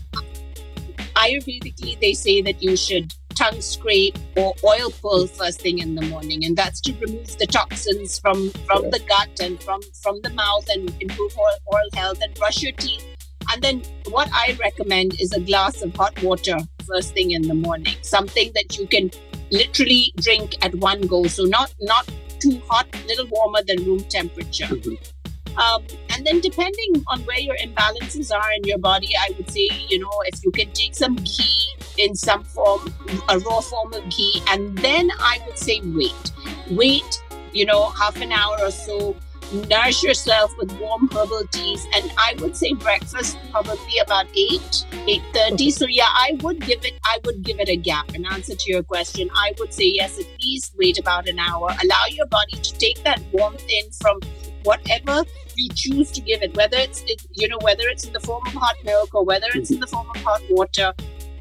Ayurvedically, 1.14 2.00
they 2.00 2.14
say 2.14 2.40
that 2.42 2.62
you 2.62 2.76
should 2.76 3.12
tongue 3.34 3.60
scrape 3.60 4.18
or 4.36 4.54
oil 4.64 4.90
pull 5.00 5.26
first 5.26 5.60
thing 5.60 5.78
in 5.78 5.94
the 5.94 6.02
morning 6.02 6.44
and 6.44 6.56
that's 6.56 6.80
to 6.80 6.92
remove 6.94 7.38
the 7.38 7.46
toxins 7.46 8.18
from 8.18 8.50
from 8.66 8.82
the 8.90 9.00
gut 9.08 9.40
and 9.40 9.62
from 9.62 9.80
from 10.02 10.20
the 10.22 10.30
mouth 10.30 10.68
and 10.68 10.94
improve 11.00 11.36
oral, 11.38 11.56
oral 11.66 11.88
health 11.94 12.18
and 12.22 12.34
brush 12.34 12.62
your 12.62 12.72
teeth 12.72 13.06
and 13.50 13.62
then 13.62 13.82
what 14.10 14.28
i 14.34 14.54
recommend 14.60 15.18
is 15.18 15.32
a 15.32 15.40
glass 15.40 15.80
of 15.80 15.94
hot 15.96 16.22
water 16.22 16.58
first 16.86 17.14
thing 17.14 17.30
in 17.30 17.42
the 17.42 17.54
morning 17.54 17.96
something 18.02 18.52
that 18.54 18.76
you 18.78 18.86
can 18.86 19.10
literally 19.50 20.12
drink 20.18 20.62
at 20.62 20.74
one 20.74 21.00
go 21.00 21.26
so 21.26 21.44
not 21.44 21.74
not 21.80 22.06
too 22.38 22.60
hot 22.68 22.86
little 23.06 23.26
warmer 23.28 23.62
than 23.66 23.82
room 23.84 24.00
temperature 24.04 24.66
mm-hmm. 24.66 25.21
Um, 25.56 25.84
and 26.10 26.26
then, 26.26 26.40
depending 26.40 27.04
on 27.08 27.20
where 27.22 27.38
your 27.38 27.56
imbalances 27.56 28.34
are 28.34 28.52
in 28.56 28.64
your 28.64 28.78
body, 28.78 29.10
I 29.18 29.32
would 29.36 29.50
say, 29.50 29.68
you 29.88 29.98
know, 29.98 30.10
if 30.26 30.42
you 30.44 30.50
can 30.50 30.70
take 30.72 30.94
some 30.94 31.16
ghee 31.16 31.74
in 31.98 32.14
some 32.14 32.44
form, 32.44 32.92
a 33.28 33.38
raw 33.38 33.60
form 33.60 33.92
of 33.92 34.08
ghee, 34.10 34.42
and 34.48 34.76
then 34.78 35.10
I 35.18 35.40
would 35.46 35.58
say 35.58 35.80
wait. 35.84 36.32
Wait, 36.70 37.22
you 37.52 37.66
know, 37.66 37.90
half 37.90 38.16
an 38.20 38.32
hour 38.32 38.56
or 38.62 38.70
so. 38.70 39.16
Nourish 39.52 40.02
yourself 40.02 40.56
with 40.56 40.72
warm 40.80 41.10
herbal 41.12 41.46
teas, 41.50 41.86
and 41.94 42.10
I 42.16 42.34
would 42.40 42.56
say 42.56 42.72
breakfast 42.72 43.36
probably 43.50 43.98
about 44.02 44.26
eight, 44.34 44.86
eight 45.06 45.22
thirty. 45.34 45.70
So 45.70 45.86
yeah, 45.86 46.08
I 46.08 46.38
would 46.40 46.60
give 46.60 46.82
it. 46.84 46.94
I 47.04 47.18
would 47.26 47.42
give 47.42 47.60
it 47.60 47.68
a 47.68 47.76
gap. 47.76 48.14
In 48.14 48.24
answer 48.24 48.54
to 48.54 48.72
your 48.72 48.82
question, 48.82 49.28
I 49.34 49.52
would 49.58 49.74
say 49.74 49.92
yes. 49.94 50.18
At 50.18 50.26
least 50.42 50.74
wait 50.78 50.98
about 50.98 51.28
an 51.28 51.38
hour. 51.38 51.68
Allow 51.82 52.04
your 52.10 52.26
body 52.26 52.56
to 52.62 52.78
take 52.78 53.02
that 53.04 53.20
warmth 53.32 53.64
in 53.68 53.90
from 54.00 54.20
whatever 54.62 55.24
you 55.54 55.68
choose 55.74 56.10
to 56.12 56.22
give 56.22 56.42
it, 56.42 56.56
whether 56.56 56.78
it's 56.78 57.04
you 57.32 57.46
know 57.46 57.58
whether 57.60 57.84
it's 57.88 58.04
in 58.04 58.14
the 58.14 58.20
form 58.20 58.42
of 58.46 58.54
hot 58.54 58.76
milk 58.84 59.14
or 59.14 59.22
whether 59.22 59.48
it's 59.54 59.70
in 59.70 59.80
the 59.80 59.86
form 59.86 60.08
of 60.14 60.16
hot 60.22 60.40
water. 60.48 60.94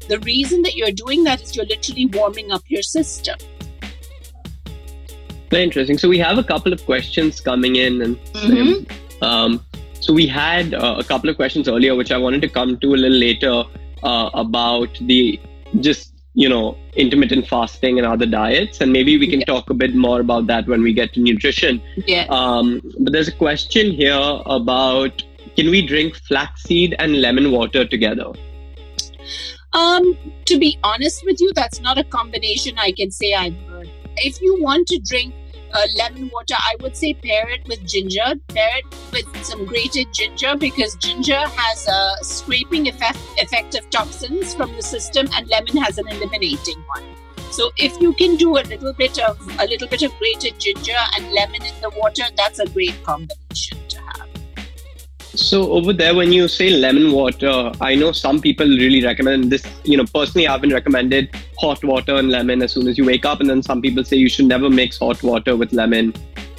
The 0.08 0.18
reason 0.20 0.62
that 0.62 0.74
you're 0.74 0.92
doing 0.92 1.24
that 1.24 1.40
is 1.42 1.56
you're 1.56 1.64
literally 1.64 2.06
warming 2.06 2.52
up 2.52 2.62
your 2.66 2.82
system. 2.82 3.36
Very 5.52 5.64
interesting. 5.64 5.98
So 5.98 6.08
we 6.08 6.18
have 6.18 6.38
a 6.38 6.42
couple 6.42 6.72
of 6.72 6.82
questions 6.86 7.38
coming 7.38 7.76
in, 7.76 8.00
and 8.00 8.16
mm-hmm. 8.32 9.22
um, 9.22 9.62
so 10.00 10.14
we 10.14 10.26
had 10.26 10.72
uh, 10.72 10.96
a 10.98 11.04
couple 11.04 11.28
of 11.28 11.36
questions 11.36 11.68
earlier, 11.68 11.94
which 11.94 12.10
I 12.10 12.16
wanted 12.16 12.40
to 12.40 12.48
come 12.48 12.78
to 12.78 12.94
a 12.94 12.98
little 13.02 13.18
later 13.18 13.64
uh, 14.02 14.30
about 14.32 14.96
the 15.02 15.38
just 15.80 16.14
you 16.32 16.48
know 16.48 16.78
intermittent 16.94 17.46
fasting 17.46 17.98
and 17.98 18.06
other 18.06 18.24
diets 18.24 18.80
and 18.80 18.90
maybe 18.90 19.18
we 19.18 19.26
can 19.28 19.40
yeah. 19.40 19.44
talk 19.44 19.68
a 19.68 19.74
bit 19.74 19.94
more 19.94 20.20
about 20.20 20.46
that 20.46 20.66
when 20.66 20.82
we 20.82 20.92
get 20.94 21.12
to 21.12 21.20
nutrition 21.20 21.82
yeah 22.06 22.24
um, 22.30 22.80
but 23.00 23.12
there's 23.12 23.28
a 23.28 23.32
question 23.32 23.90
here 23.90 24.40
about 24.46 25.22
can 25.56 25.70
we 25.70 25.86
drink 25.86 26.16
flaxseed 26.16 26.96
and 26.98 27.20
lemon 27.20 27.50
water 27.50 27.84
together 27.86 28.32
um 29.74 30.16
to 30.46 30.58
be 30.58 30.78
honest 30.82 31.22
with 31.26 31.38
you 31.38 31.52
that's 31.54 31.80
not 31.80 31.98
a 31.98 32.04
combination 32.04 32.78
i 32.78 32.90
can 32.90 33.10
say 33.10 33.34
i've 33.34 33.56
heard 33.68 33.90
if 34.16 34.40
you 34.40 34.56
want 34.62 34.86
to 34.86 34.98
drink 35.00 35.34
uh, 35.72 35.86
lemon 35.96 36.30
water, 36.32 36.54
I 36.58 36.76
would 36.80 36.96
say 36.96 37.14
pair 37.14 37.48
it 37.50 37.66
with 37.68 37.86
ginger. 37.86 38.34
Pair 38.48 38.78
it 38.78 38.84
with 39.12 39.44
some 39.44 39.66
grated 39.66 40.12
ginger 40.12 40.56
because 40.56 40.94
ginger 40.96 41.38
has 41.38 41.88
a 41.88 42.24
scraping 42.24 42.88
effect, 42.88 43.18
effect 43.38 43.74
of 43.74 43.88
toxins 43.90 44.54
from 44.54 44.74
the 44.76 44.82
system, 44.82 45.28
and 45.34 45.48
lemon 45.48 45.76
has 45.78 45.98
an 45.98 46.08
eliminating 46.08 46.82
one. 46.94 47.04
So 47.50 47.70
if 47.76 48.00
you 48.00 48.14
can 48.14 48.36
do 48.36 48.56
a 48.56 48.64
little 48.64 48.94
bit 48.94 49.18
of 49.18 49.38
a 49.60 49.66
little 49.66 49.86
bit 49.88 50.02
of 50.02 50.12
grated 50.18 50.58
ginger 50.58 50.96
and 51.16 51.32
lemon 51.32 51.62
in 51.62 51.74
the 51.82 51.90
water, 51.98 52.24
that's 52.34 52.58
a 52.58 52.66
great 52.66 53.02
combination. 53.04 53.81
So 55.34 55.72
over 55.72 55.92
there, 55.92 56.14
when 56.14 56.32
you 56.32 56.46
say 56.46 56.70
lemon 56.70 57.10
water, 57.10 57.72
I 57.80 57.94
know 57.94 58.12
some 58.12 58.40
people 58.40 58.66
really 58.66 59.02
recommend 59.02 59.50
this. 59.50 59.64
You 59.84 59.96
know, 59.96 60.04
personally, 60.04 60.46
I've 60.46 60.60
been 60.60 60.72
recommended 60.72 61.34
hot 61.58 61.82
water 61.82 62.16
and 62.16 62.30
lemon 62.30 62.62
as 62.62 62.72
soon 62.72 62.86
as 62.86 62.98
you 62.98 63.04
wake 63.04 63.24
up, 63.24 63.40
and 63.40 63.48
then 63.48 63.62
some 63.62 63.80
people 63.80 64.04
say 64.04 64.16
you 64.16 64.28
should 64.28 64.46
never 64.46 64.68
mix 64.68 64.98
hot 64.98 65.22
water 65.22 65.56
with 65.56 65.72
lemon. 65.72 66.14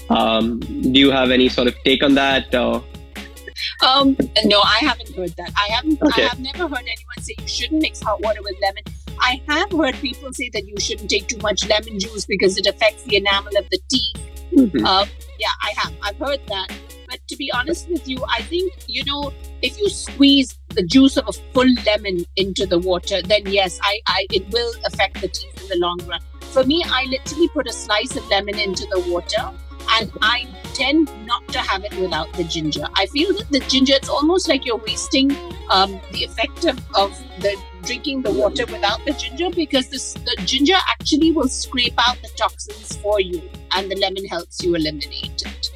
Um, 0.09 0.59
do 0.59 0.99
you 0.99 1.11
have 1.11 1.31
any 1.31 1.49
sort 1.49 1.67
of 1.67 1.75
take 1.83 2.03
on 2.03 2.15
that? 2.15 2.53
Um, 2.55 4.17
no, 4.45 4.59
I 4.61 4.77
haven't 4.81 5.15
heard 5.15 5.35
that. 5.37 5.51
I 5.55 5.71
haven't. 5.71 6.01
Okay. 6.01 6.23
I 6.23 6.27
have 6.27 6.39
never 6.39 6.67
heard 6.67 6.79
anyone 6.79 7.19
say 7.21 7.35
you 7.39 7.47
shouldn't 7.47 7.81
mix 7.81 8.01
hot 8.01 8.21
water 8.21 8.41
with 8.41 8.55
lemon. 8.61 8.83
I 9.19 9.41
have 9.47 9.71
heard 9.71 9.95
people 9.95 10.33
say 10.33 10.49
that 10.53 10.67
you 10.67 10.75
shouldn't 10.79 11.09
take 11.09 11.27
too 11.27 11.37
much 11.37 11.67
lemon 11.67 11.99
juice 11.99 12.25
because 12.25 12.57
it 12.57 12.65
affects 12.65 13.03
the 13.03 13.17
enamel 13.17 13.55
of 13.57 13.69
the 13.69 13.79
teeth. 13.87 14.17
Mm-hmm. 14.51 14.85
Uh, 14.85 15.05
yeah, 15.39 15.47
I 15.61 15.73
have. 15.77 15.93
I've 16.01 16.17
heard 16.17 16.39
that. 16.47 16.71
But 17.13 17.27
to 17.27 17.35
be 17.35 17.51
honest 17.53 17.87
with 17.89 18.07
you, 18.07 18.25
I 18.27 18.41
think, 18.41 18.73
you 18.87 19.03
know, 19.05 19.31
if 19.61 19.77
you 19.77 19.87
squeeze 19.87 20.57
the 20.69 20.81
juice 20.81 21.15
of 21.15 21.27
a 21.27 21.31
full 21.53 21.71
lemon 21.85 22.25
into 22.37 22.65
the 22.65 22.79
water, 22.79 23.21
then 23.21 23.45
yes, 23.45 23.79
I, 23.83 23.99
I 24.07 24.25
it 24.31 24.51
will 24.51 24.73
affect 24.83 25.21
the 25.21 25.27
teeth 25.27 25.61
in 25.61 25.67
the 25.69 25.77
long 25.77 25.99
run. 26.07 26.19
For 26.41 26.63
me, 26.63 26.83
I 26.83 27.05
literally 27.05 27.49
put 27.49 27.67
a 27.67 27.71
slice 27.71 28.15
of 28.15 28.27
lemon 28.29 28.57
into 28.57 28.87
the 28.87 28.99
water 29.11 29.51
and 29.91 30.11
I 30.23 30.47
tend 30.73 31.11
not 31.27 31.47
to 31.49 31.59
have 31.59 31.83
it 31.83 31.95
without 31.99 32.33
the 32.33 32.45
ginger. 32.45 32.87
I 32.95 33.05
feel 33.05 33.31
that 33.37 33.51
the 33.51 33.59
ginger, 33.59 33.93
it's 33.93 34.09
almost 34.09 34.49
like 34.49 34.65
you're 34.65 34.77
wasting 34.77 35.37
um, 35.69 36.01
the 36.13 36.23
effect 36.23 36.65
of, 36.65 36.79
of 36.95 37.15
the 37.41 37.55
drinking 37.83 38.23
the 38.23 38.31
water 38.31 38.65
without 38.65 39.05
the 39.05 39.11
ginger 39.11 39.51
because 39.51 39.87
this, 39.89 40.13
the 40.13 40.35
ginger 40.45 40.77
actually 40.89 41.31
will 41.31 41.47
scrape 41.47 41.93
out 42.09 42.19
the 42.23 42.29
toxins 42.35 42.97
for 42.97 43.21
you 43.21 43.39
and 43.75 43.91
the 43.91 43.97
lemon 43.97 44.25
helps 44.25 44.63
you 44.63 44.73
eliminate 44.73 45.43
it. 45.45 45.69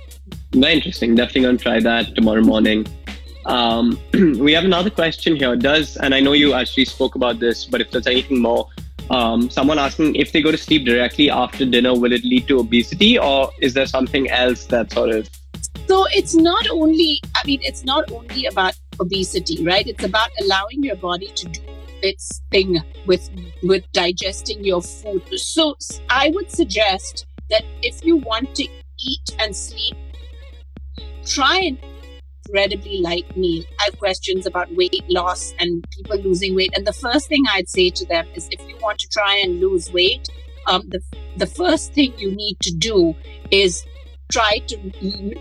Very 0.53 0.73
interesting. 0.73 1.15
Definitely 1.15 1.41
going 1.41 1.57
to 1.57 1.63
try 1.63 1.79
that 1.79 2.15
tomorrow 2.15 2.41
morning. 2.41 2.87
Um, 3.45 3.99
we 4.13 4.53
have 4.53 4.65
another 4.65 4.89
question 4.89 5.35
here. 5.35 5.55
Does, 5.55 5.97
and 5.97 6.13
I 6.13 6.19
know 6.19 6.33
you 6.33 6.53
actually 6.53 6.85
spoke 6.85 7.15
about 7.15 7.39
this, 7.39 7.65
but 7.65 7.81
if 7.81 7.91
there's 7.91 8.07
anything 8.07 8.41
more, 8.41 8.67
um, 9.09 9.49
someone 9.49 9.79
asking 9.79 10.15
if 10.15 10.31
they 10.31 10.41
go 10.41 10.51
to 10.51 10.57
sleep 10.57 10.85
directly 10.85 11.29
after 11.29 11.65
dinner, 11.65 11.97
will 11.97 12.11
it 12.11 12.23
lead 12.23 12.47
to 12.49 12.59
obesity 12.59 13.17
or 13.17 13.51
is 13.59 13.73
there 13.73 13.85
something 13.85 14.29
else 14.29 14.65
that 14.65 14.91
sort 14.91 15.09
of. 15.09 15.29
So 15.87 16.05
it's 16.11 16.35
not 16.35 16.69
only, 16.69 17.21
I 17.35 17.45
mean, 17.45 17.61
it's 17.63 17.85
not 17.85 18.11
only 18.11 18.45
about 18.47 18.77
obesity, 18.99 19.63
right? 19.63 19.87
It's 19.87 20.03
about 20.03 20.29
allowing 20.41 20.83
your 20.83 20.97
body 20.97 21.27
to 21.27 21.45
do 21.47 21.61
its 22.03 22.41
thing 22.51 22.79
with 23.05 23.29
with 23.63 23.83
digesting 23.93 24.63
your 24.63 24.81
food. 24.81 25.23
So 25.37 25.75
I 26.09 26.29
would 26.29 26.51
suggest 26.51 27.25
that 27.49 27.63
if 27.81 28.03
you 28.03 28.17
want 28.17 28.53
to 28.55 28.67
eat 28.99 29.35
and 29.39 29.55
sleep 29.55 29.95
try 31.25 31.57
an 31.59 31.77
incredibly 32.45 33.01
light 33.01 33.35
meal. 33.35 33.63
I 33.79 33.85
have 33.85 33.99
questions 33.99 34.45
about 34.45 34.73
weight 34.73 35.03
loss 35.09 35.53
and 35.59 35.85
people 35.91 36.17
losing 36.19 36.55
weight. 36.55 36.71
And 36.75 36.85
the 36.85 36.93
first 36.93 37.27
thing 37.27 37.43
I'd 37.49 37.69
say 37.69 37.89
to 37.89 38.05
them 38.05 38.25
is 38.35 38.47
if 38.51 38.67
you 38.67 38.77
want 38.81 38.99
to 38.99 39.09
try 39.09 39.37
and 39.37 39.59
lose 39.59 39.91
weight, 39.91 40.29
um, 40.67 40.83
the, 40.89 41.01
the 41.37 41.47
first 41.47 41.93
thing 41.93 42.13
you 42.17 42.35
need 42.35 42.59
to 42.61 42.73
do 42.73 43.15
is 43.51 43.85
try 44.31 44.59
to 44.67 44.77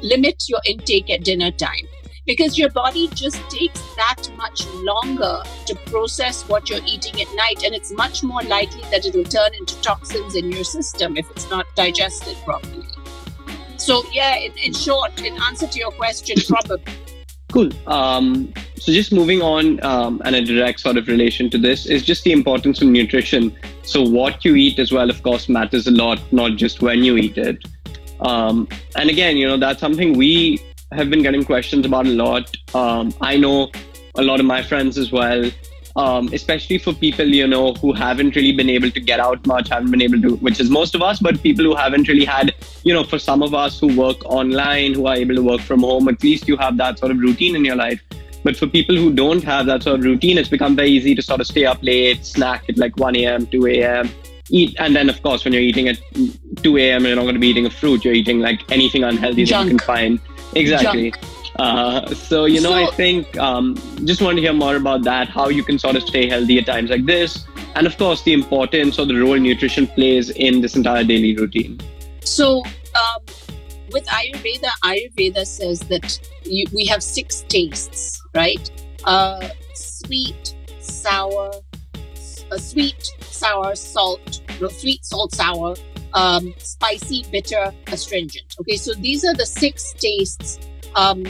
limit 0.03 0.45
your 0.49 0.61
intake 0.65 1.11
at 1.11 1.25
dinner 1.25 1.51
time 1.51 1.87
because 2.25 2.59
your 2.59 2.71
body 2.71 3.09
just 3.09 3.41
takes 3.49 3.81
that 3.97 4.29
much 4.37 4.67
longer 4.75 5.43
to 5.67 5.75
process 5.87 6.49
what 6.49 6.69
you're 6.69 6.85
eating 6.87 7.21
at 7.21 7.35
night 7.35 7.63
and 7.65 7.75
it's 7.75 7.93
much 7.93 8.23
more 8.23 8.43
likely 8.43 8.83
that 8.91 9.05
it'll 9.05 9.25
turn 9.25 9.55
into 9.59 9.81
toxins 9.81 10.35
in 10.35 10.51
your 10.51 10.65
system 10.65 11.17
if 11.17 11.29
it's 11.31 11.49
not 11.51 11.67
digested 11.75 12.37
properly 12.45 12.76
so 13.87 14.03
yeah, 14.13 14.37
in, 14.37 14.53
in 14.59 14.75
short, 14.75 15.21
in 15.23 15.41
answer 15.43 15.67
to 15.67 15.79
your 15.79 15.93
question, 15.93 16.37
probably. 16.49 16.93
Cool. 17.53 17.71
Um, 17.87 18.53
so 18.77 18.93
just 18.93 19.13
moving 19.13 19.41
on, 19.41 19.83
um, 19.85 20.21
and 20.25 20.35
a 20.35 20.45
direct 20.45 20.81
sort 20.81 20.97
of 20.97 21.07
relation 21.07 21.49
to 21.51 21.59
this 21.59 21.87
is 21.87 22.05
just 22.05 22.25
the 22.25 22.33
importance 22.33 22.83
of 22.83 22.89
nutrition. 22.89 23.57
So 23.83 24.03
what 24.03 24.45
you 24.45 24.57
eat 24.57 24.79
as 24.81 24.91
well, 24.93 25.09
of 25.09 25.23
course, 25.23 25.49
matters 25.49 25.87
a 25.87 25.93
lot, 25.93 26.21
not 26.33 26.57
just 26.57 26.83
when 26.83 27.05
you 27.05 27.17
eat 27.17 27.39
it. 27.39 27.59
Um, 28.21 28.69
and 28.97 29.09
again, 29.09 29.37
you 29.37 29.47
know, 29.47 29.57
that's 29.57 29.81
something 29.81 30.17
we 30.17 30.61
have 30.93 31.09
been 31.09 31.23
getting 31.23 31.45
questions 31.45 31.87
about 31.87 32.07
a 32.07 32.11
lot. 32.11 32.57
Um, 32.75 33.15
I 33.21 33.37
know 33.37 33.71
a 34.17 34.23
lot 34.23 34.41
of 34.41 34.47
my 34.47 34.63
friends 34.63 34.99
as 34.99 35.13
well 35.13 35.49
um, 35.97 36.29
especially 36.33 36.79
for 36.79 36.93
people 36.93 37.27
you 37.27 37.47
know 37.47 37.73
who 37.75 37.93
haven't 37.93 38.37
really 38.37 38.53
been 38.53 38.69
able 38.69 38.91
to 38.91 39.01
get 39.01 39.19
out 39.19 39.45
much, 39.47 39.69
haven't 39.71 39.91
been 39.91 40.03
able 40.03 40.21
to, 40.21 40.37
which 40.37 40.61
is 40.61 40.69
most 40.71 40.95
of 40.95 41.03
us, 41.03 41.19
but 41.19 41.43
people 41.43 41.65
who 41.65 41.75
haven't 41.75 42.07
really 42.07 42.25
had, 42.25 42.55
you 42.85 42.93
know, 42.93 43.03
for 43.03 43.19
some 43.19 43.43
of 43.43 43.55
us 43.55 43.81
who 43.81 43.97
work 43.97 44.25
online, 44.27 44.95
who 44.95 45.07
are 45.07 45.17
able 45.17 45.35
to 45.35 45.43
work 45.43 45.61
from 45.63 45.81
home, 45.81 46.09
at 46.09 46.23
least 46.23 46.47
you 46.47 46.57
have 46.59 46.77
that 46.77 46.99
sort 46.99 47.11
of 47.11 47.19
routine 47.19 47.57
in 47.57 47.65
your 47.65 47.77
life. 47.77 48.01
But 48.45 48.57
for 48.57 48.67
people 48.67 48.95
who 48.95 49.13
don't 49.13 49.43
have 49.43 49.67
that 49.67 49.83
sort 49.83 49.99
of 49.99 50.05
routine, 50.05 50.39
it's 50.39 50.51
become 50.51 50.77
very 50.77 50.91
easy 50.91 51.15
to 51.15 51.23
sort 51.23 51.41
of 51.41 51.47
stay 51.47 51.65
up 51.65 51.83
late, 51.83 52.25
snack 52.25 52.69
at 52.69 52.77
like 52.77 52.97
1 52.99 53.17
a.m., 53.17 53.47
2 53.47 53.67
a.m., 53.67 54.11
eat. 54.51 54.77
And 54.79 54.95
then, 54.95 55.09
of 55.09 55.21
course, 55.23 55.45
when 55.45 55.53
you're 55.53 55.63
eating 55.63 55.89
at 55.89 55.99
2 56.63 56.77
a.m., 56.77 57.07
you're 57.07 57.17
not 57.17 57.23
going 57.23 57.35
to 57.35 57.41
be 57.41 57.49
eating 57.49 57.67
a 57.67 57.71
fruit. 57.71 58.05
You're 58.05 58.15
eating 58.15 58.41
like 58.41 58.61
anything 58.71 59.03
unhealthy 59.03 59.45
Junk. 59.45 59.65
that 59.65 59.73
you 59.73 59.79
can 59.79 59.87
find. 59.87 60.21
Exactly. 60.55 61.11
Junk. 61.11 61.36
Uh, 61.59 62.15
so 62.15 62.45
you 62.45 62.61
know, 62.61 62.71
so, 62.71 62.85
I 62.85 62.91
think 62.95 63.37
um, 63.39 63.77
just 64.05 64.21
want 64.21 64.37
to 64.37 64.43
hear 64.43 64.53
more 64.53 64.77
about 64.77 65.03
that. 65.05 65.29
How 65.29 65.49
you 65.49 65.63
can 65.63 65.79
sort 65.79 65.97
of 65.97 66.03
stay 66.03 66.29
healthy 66.29 66.59
at 66.59 66.67
times 66.67 66.91
like 66.91 67.07
this, 67.07 67.47
and 67.75 67.87
of 67.87 67.97
course, 67.97 68.23
the 68.23 68.33
importance 68.33 68.99
or 68.99 69.07
the 69.07 69.15
role 69.15 69.37
nutrition 69.37 69.87
plays 69.87 70.31
in 70.31 70.61
this 70.61 70.77
entire 70.77 71.05
daily 71.05 71.35
routine. 71.35 71.81
So, 72.21 72.63
um, 72.65 73.23
with 73.91 74.05
Ayurveda, 74.07 74.69
Ayurveda 74.85 75.47
says 75.47 75.81
that 75.81 76.19
you, 76.45 76.67
we 76.75 76.85
have 76.87 77.03
six 77.03 77.45
tastes, 77.49 78.21
right? 78.35 78.71
Uh, 79.05 79.49
sweet, 79.75 80.55
sour, 80.81 81.53
uh, 82.51 82.59
sweet, 82.59 83.03
sour, 83.21 83.75
salt, 83.75 84.43
no, 84.61 84.69
sweet, 84.69 85.05
salt, 85.05 85.35
sour, 85.35 85.75
um, 86.13 86.53
spicy, 86.59 87.25
bitter, 87.31 87.73
astringent. 87.87 88.57
Okay, 88.61 88.77
so 88.77 88.93
these 88.95 89.25
are 89.25 89.35
the 89.35 89.47
six 89.47 89.95
tastes 89.95 90.59
um, 90.97 91.25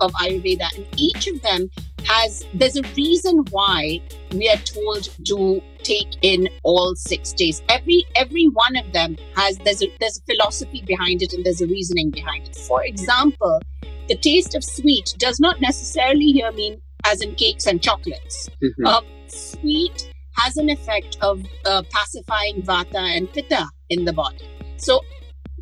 of 0.00 0.12
Ayurveda, 0.12 0.68
and 0.76 0.86
each 0.96 1.26
of 1.26 1.40
them 1.42 1.70
has 2.04 2.46
there's 2.54 2.76
a 2.76 2.82
reason 2.96 3.44
why 3.50 4.00
we 4.32 4.48
are 4.48 4.58
told 4.58 5.08
to 5.24 5.60
take 5.82 6.16
in 6.22 6.48
all 6.62 6.94
six 6.94 7.32
days. 7.32 7.62
Every 7.68 8.04
every 8.14 8.44
one 8.44 8.76
of 8.76 8.92
them 8.92 9.16
has 9.34 9.58
there's 9.58 9.82
a 9.82 9.88
there's 9.98 10.18
a 10.18 10.32
philosophy 10.32 10.82
behind 10.86 11.22
it 11.22 11.32
and 11.32 11.44
there's 11.44 11.60
a 11.60 11.66
reasoning 11.66 12.10
behind 12.10 12.48
it. 12.48 12.56
For 12.56 12.84
example, 12.84 13.60
the 14.08 14.16
taste 14.16 14.54
of 14.54 14.62
sweet 14.62 15.14
does 15.18 15.40
not 15.40 15.60
necessarily 15.60 16.32
here 16.32 16.52
mean 16.52 16.80
as 17.04 17.20
in 17.22 17.34
cakes 17.34 17.66
and 17.66 17.82
chocolates. 17.82 18.48
Mm-hmm. 18.62 18.86
Um, 18.86 19.04
sweet 19.26 20.12
has 20.36 20.56
an 20.56 20.68
effect 20.68 21.18
of 21.22 21.44
uh, 21.64 21.82
pacifying 21.90 22.62
vata 22.62 23.16
and 23.16 23.32
pitta 23.32 23.66
in 23.88 24.04
the 24.04 24.12
body. 24.12 24.46
So 24.76 25.00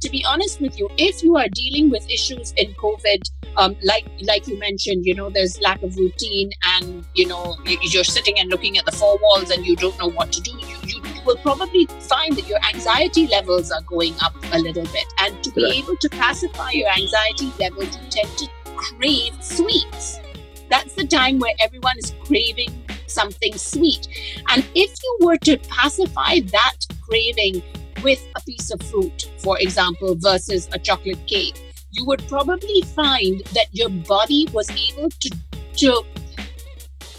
to 0.05 0.11
be 0.11 0.23
honest 0.27 0.61
with 0.61 0.79
you, 0.79 0.89
if 0.99 1.23
you 1.23 1.37
are 1.39 1.49
dealing 1.49 1.89
with 1.91 2.09
issues 2.11 2.53
in 2.59 2.75
COVID, 2.75 3.23
um, 3.57 3.75
like 3.83 4.05
like 4.21 4.47
you 4.47 4.59
mentioned, 4.59 5.07
you 5.07 5.15
know, 5.15 5.31
there's 5.31 5.59
lack 5.63 5.83
of 5.83 5.97
routine, 5.97 6.51
and 6.75 7.07
you 7.15 7.27
know, 7.27 7.57
you're 7.65 8.05
sitting 8.05 8.39
and 8.39 8.51
looking 8.51 8.77
at 8.77 8.85
the 8.85 8.93
four 8.93 9.17
walls, 9.23 9.51
and 9.51 9.65
you 9.65 9.75
don't 9.77 9.99
know 9.99 10.11
what 10.11 10.31
to 10.33 10.43
do. 10.43 10.51
You, 10.51 10.77
you 10.85 11.03
will 11.25 11.39
probably 11.39 11.87
find 11.87 12.37
that 12.37 12.47
your 12.47 12.59
anxiety 12.67 13.27
levels 13.29 13.71
are 13.73 13.81
going 13.83 14.15
up 14.21 14.35
a 14.53 14.59
little 14.59 14.85
bit, 14.85 15.07
and 15.21 15.43
to 15.43 15.51
be 15.53 15.65
able 15.79 15.97
to 15.97 16.09
pacify 16.11 16.73
your 16.73 16.91
anxiety 16.91 17.51
levels, 17.59 17.97
you 17.97 18.11
tend 18.11 18.29
to 18.39 18.49
crave 18.77 19.33
sweets. 19.43 20.21
That's 20.69 20.93
the 20.95 21.07
time 21.07 21.39
where 21.39 21.55
everyone 21.61 21.97
is 21.99 22.13
craving 22.25 22.85
something 23.07 23.57
sweet. 23.57 24.09
And 24.51 24.67
if 24.75 24.91
you 25.03 25.19
were 25.21 25.39
to 25.45 25.57
pacify 25.57 26.41
that 26.41 26.77
craving 27.01 27.63
with 28.03 28.27
a 28.37 28.41
piece 28.43 28.71
of 28.71 28.83
fruit, 28.83 29.31
for 29.39 29.59
example, 29.61 30.17
versus 30.19 30.69
a 30.73 30.79
chocolate 30.79 31.27
cake, 31.27 31.61
you 31.91 32.05
would 32.07 32.27
probably 32.29 32.83
find 32.83 33.41
that 33.55 33.67
your 33.73 33.89
body 33.89 34.49
was 34.53 34.71
able 34.71 35.09
to, 35.11 35.31
to 35.77 36.03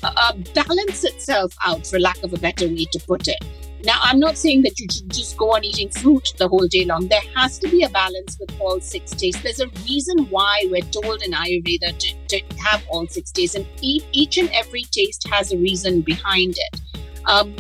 uh, 0.04 0.12
uh, 0.16 0.34
balance 0.54 1.04
itself 1.04 1.56
out, 1.66 1.88
for 1.88 2.00
lack 2.00 2.22
of 2.24 2.34
a 2.34 2.38
better 2.38 2.68
way 2.68 2.86
to 2.92 3.00
put 3.08 3.28
it. 3.28 3.38
Now, 3.84 4.00
I'm 4.02 4.20
not 4.20 4.36
saying 4.36 4.64
that 4.64 4.80
you 4.80 4.88
should 4.92 5.12
just 5.12 5.38
go 5.38 5.54
on 5.54 5.64
eating 5.64 5.90
fruit 5.90 6.34
the 6.38 6.48
whole 6.48 6.68
day 6.68 6.86
long. 6.86 7.08
There 7.08 7.22
has 7.36 7.60
to 7.60 7.70
be 7.70 7.84
a 7.84 7.90
balance 7.90 8.36
with 8.40 8.60
all 8.60 8.80
six 8.80 9.12
tastes. 9.12 9.44
There's 9.44 9.60
a 9.60 9.68
reason 9.88 10.26
why 10.32 10.66
we're 10.72 10.82
told 10.82 11.22
in 11.22 11.32
Ayurveda 11.32 11.96
to, 11.98 12.16
to 12.30 12.56
have 12.58 12.84
all 12.90 13.06
six 13.06 13.32
tastes, 13.32 13.56
and 13.56 13.66
each 13.82 14.38
and 14.38 14.50
every 14.54 14.84
taste 14.92 15.28
has 15.30 15.54
a 15.54 15.58
reason 15.58 16.02
behind 16.02 16.58
it. 16.58 16.82
Um, 17.26 17.56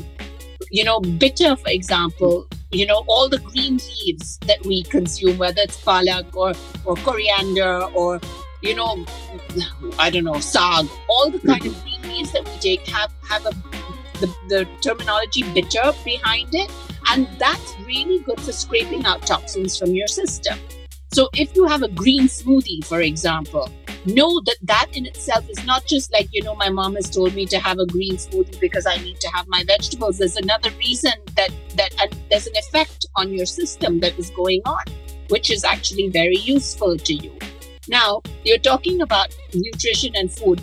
you 0.71 0.83
know, 0.83 0.99
bitter, 0.99 1.55
for 1.55 1.69
example, 1.69 2.47
you 2.75 2.85
know, 2.85 3.03
all 3.07 3.29
the 3.29 3.39
green 3.39 3.77
leaves 3.77 4.37
that 4.39 4.63
we 4.65 4.83
consume, 4.83 5.37
whether 5.37 5.61
it's 5.61 5.81
palak 5.81 6.35
or, 6.35 6.53
or 6.83 6.95
coriander 6.97 7.83
or, 7.95 8.19
you 8.61 8.75
know, 8.75 9.05
I 9.97 10.09
don't 10.09 10.25
know, 10.25 10.39
sag, 10.39 10.87
all 11.09 11.31
the 11.31 11.39
kind 11.39 11.65
of 11.65 11.83
green 11.83 12.01
leaves 12.03 12.31
that 12.33 12.43
we 12.43 12.57
take 12.59 12.85
have, 12.87 13.11
have 13.29 13.45
a, 13.45 13.51
the, 14.19 14.27
the 14.49 14.67
terminology 14.81 15.43
bitter 15.53 15.91
behind 16.03 16.49
it. 16.53 16.71
And 17.11 17.27
that's 17.37 17.75
really 17.85 18.19
good 18.19 18.41
for 18.41 18.51
scraping 18.51 19.05
out 19.05 19.25
toxins 19.25 19.77
from 19.77 19.91
your 19.91 20.07
system. 20.07 20.59
So 21.13 21.29
if 21.33 21.55
you 21.55 21.65
have 21.65 21.83
a 21.83 21.87
green 21.87 22.27
smoothie, 22.27 22.83
for 22.83 23.01
example, 23.01 23.69
know 24.05 24.41
that 24.45 24.57
that 24.63 24.87
in 24.93 25.05
itself 25.05 25.49
is 25.49 25.63
not 25.65 25.85
just 25.85 26.11
like, 26.11 26.27
you 26.31 26.43
know, 26.43 26.55
my 26.55 26.69
mom 26.69 26.95
has 26.95 27.09
told 27.09 27.33
me 27.33 27.45
to 27.47 27.59
have 27.59 27.79
a 27.79 27.85
green 27.85 28.15
smoothie 28.15 28.59
because 28.59 28.85
I 28.85 28.97
need 28.97 29.19
to 29.21 29.27
have 29.29 29.47
my 29.47 29.63
vegetables. 29.65 30.17
There's 30.17 30.35
another 30.35 30.69
reason 30.71 31.13
that, 31.35 31.49
that 31.75 31.91
there's 32.29 32.47
an 32.47 32.55
effect 32.57 33.05
on 33.15 33.31
your 33.31 33.45
system 33.45 33.99
that 34.01 34.17
is 34.17 34.29
going 34.31 34.61
on, 34.65 34.83
which 35.29 35.51
is 35.51 35.63
actually 35.63 36.09
very 36.09 36.37
useful 36.37 36.97
to 36.97 37.13
you. 37.13 37.37
Now, 37.87 38.21
you're 38.43 38.57
talking 38.57 39.01
about 39.01 39.35
nutrition 39.53 40.15
and 40.15 40.31
food. 40.31 40.61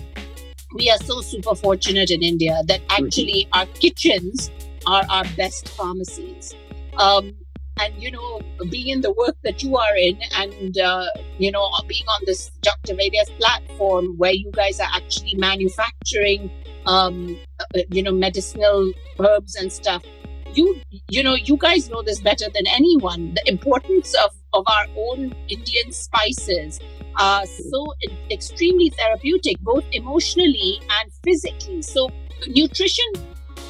We 0.74 0.90
are 0.90 0.98
so 0.98 1.20
super 1.20 1.54
fortunate 1.54 2.10
in 2.10 2.22
India 2.22 2.62
that 2.66 2.80
actually 2.88 3.48
our 3.52 3.66
kitchens 3.66 4.50
are 4.86 5.04
our 5.08 5.24
best 5.36 5.68
pharmacies. 5.68 6.54
Um, 6.96 7.34
and 7.82 8.02
you 8.02 8.10
know 8.10 8.40
being 8.70 8.88
in 8.88 9.00
the 9.00 9.12
work 9.12 9.36
that 9.42 9.62
you 9.62 9.76
are 9.76 9.96
in 9.96 10.18
and 10.36 10.78
uh, 10.78 11.06
you 11.38 11.50
know 11.50 11.68
being 11.88 12.06
on 12.06 12.20
this 12.26 12.50
dr 12.62 12.94
Vaidya's 12.94 13.30
platform 13.38 14.14
where 14.16 14.32
you 14.32 14.50
guys 14.52 14.80
are 14.80 14.88
actually 14.94 15.34
manufacturing 15.36 16.50
um, 16.86 17.38
uh, 17.60 17.80
you 17.90 18.02
know 18.02 18.12
medicinal 18.12 18.92
herbs 19.18 19.54
and 19.56 19.72
stuff 19.72 20.02
you 20.54 20.80
you 21.08 21.22
know 21.22 21.34
you 21.34 21.56
guys 21.56 21.88
know 21.88 22.02
this 22.02 22.20
better 22.20 22.46
than 22.54 22.66
anyone. 22.66 23.34
The 23.34 23.50
importance 23.50 24.14
of 24.24 24.30
of 24.52 24.64
our 24.66 24.86
own 24.96 25.34
indian 25.48 25.92
spices 25.92 26.78
are 27.18 27.46
so 27.46 27.94
extremely 28.30 28.90
therapeutic 28.90 29.58
both 29.60 29.84
emotionally 29.92 30.80
and 31.00 31.12
physically. 31.24 31.82
So 31.82 32.10
nutrition 32.48 33.04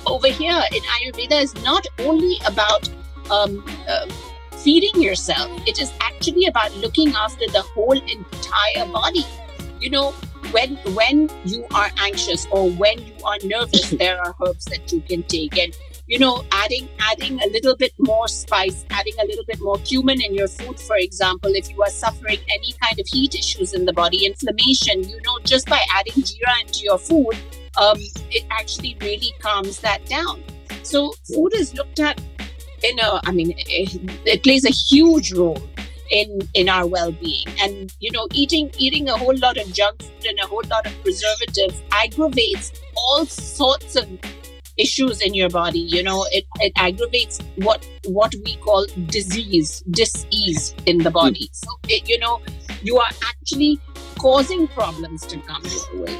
over 0.06 0.28
here 0.28 0.60
in 0.72 0.82
ayurveda 0.82 1.42
is 1.42 1.54
not 1.62 1.86
only 2.00 2.40
about 2.46 2.88
um, 3.30 3.64
uh, 3.88 4.06
feeding 4.62 5.02
yourself. 5.02 5.50
It 5.66 5.80
is 5.80 5.92
actually 6.00 6.46
about 6.46 6.74
looking 6.76 7.14
after 7.14 7.46
the 7.48 7.62
whole 7.74 7.98
entire 7.98 8.86
body. 8.92 9.26
You 9.80 9.90
know, 9.90 10.12
when 10.52 10.76
when 10.94 11.30
you 11.44 11.66
are 11.74 11.90
anxious 11.98 12.46
or 12.50 12.70
when 12.70 12.98
you 12.98 13.14
are 13.24 13.38
nervous, 13.44 13.90
there 14.02 14.20
are 14.20 14.34
herbs 14.44 14.64
that 14.66 14.92
you 14.92 15.00
can 15.00 15.22
take, 15.24 15.58
and 15.58 15.76
you 16.06 16.18
know, 16.18 16.44
adding 16.52 16.88
adding 17.00 17.40
a 17.40 17.46
little 17.46 17.76
bit 17.76 17.92
more 17.98 18.28
spice, 18.28 18.84
adding 18.90 19.14
a 19.20 19.24
little 19.24 19.44
bit 19.44 19.60
more 19.60 19.78
cumin 19.78 20.20
in 20.20 20.34
your 20.34 20.48
food, 20.48 20.78
for 20.78 20.96
example, 20.96 21.50
if 21.54 21.70
you 21.70 21.82
are 21.82 21.90
suffering 21.90 22.38
any 22.48 22.74
kind 22.82 22.98
of 23.00 23.06
heat 23.08 23.34
issues 23.34 23.72
in 23.72 23.84
the 23.84 23.92
body, 23.92 24.26
inflammation, 24.26 25.02
you 25.08 25.20
know, 25.24 25.38
just 25.44 25.66
by 25.66 25.80
adding 25.94 26.22
jeera 26.22 26.60
into 26.60 26.80
your 26.84 26.98
food, 26.98 27.34
um, 27.80 27.98
it 28.30 28.44
actually 28.50 28.96
really 29.00 29.32
calms 29.40 29.80
that 29.80 30.04
down. 30.06 30.42
So 30.82 31.14
food 31.32 31.54
is 31.54 31.74
looked 31.74 32.00
at 32.00 32.20
in 32.84 32.98
a, 32.98 33.20
I 33.24 33.32
mean, 33.32 33.54
it, 33.56 34.00
it 34.26 34.42
plays 34.42 34.64
a 34.64 34.70
huge 34.70 35.32
role 35.32 35.62
in 36.12 36.48
in 36.54 36.68
our 36.68 36.86
well-being. 36.86 37.46
And 37.60 37.92
you 38.00 38.12
know 38.12 38.28
eating 38.32 38.70
eating 38.78 39.08
a 39.08 39.16
whole 39.16 39.36
lot 39.36 39.56
of 39.56 39.72
junk 39.72 40.02
food 40.02 40.26
and 40.26 40.38
a 40.38 40.46
whole 40.46 40.62
lot 40.70 40.86
of 40.86 40.92
preservatives 41.02 41.82
aggravates 41.90 42.72
all 42.96 43.26
sorts 43.26 43.96
of 43.96 44.08
issues 44.76 45.20
in 45.20 45.34
your 45.34 45.48
body. 45.48 45.80
You 45.80 46.02
know 46.02 46.26
it, 46.30 46.44
it 46.60 46.72
aggravates 46.76 47.40
what 47.56 47.88
what 48.04 48.34
we 48.44 48.56
call 48.56 48.86
disease 49.06 49.82
disease 49.90 50.74
in 50.86 50.98
the 50.98 51.10
body. 51.10 51.48
So 51.52 51.70
it, 51.88 52.08
you 52.08 52.18
know 52.18 52.40
you 52.82 52.98
are 52.98 53.10
actually 53.26 53.80
causing 54.18 54.68
problems 54.68 55.26
to 55.26 55.38
come 55.38 55.62
your 55.64 56.04
way. 56.04 56.18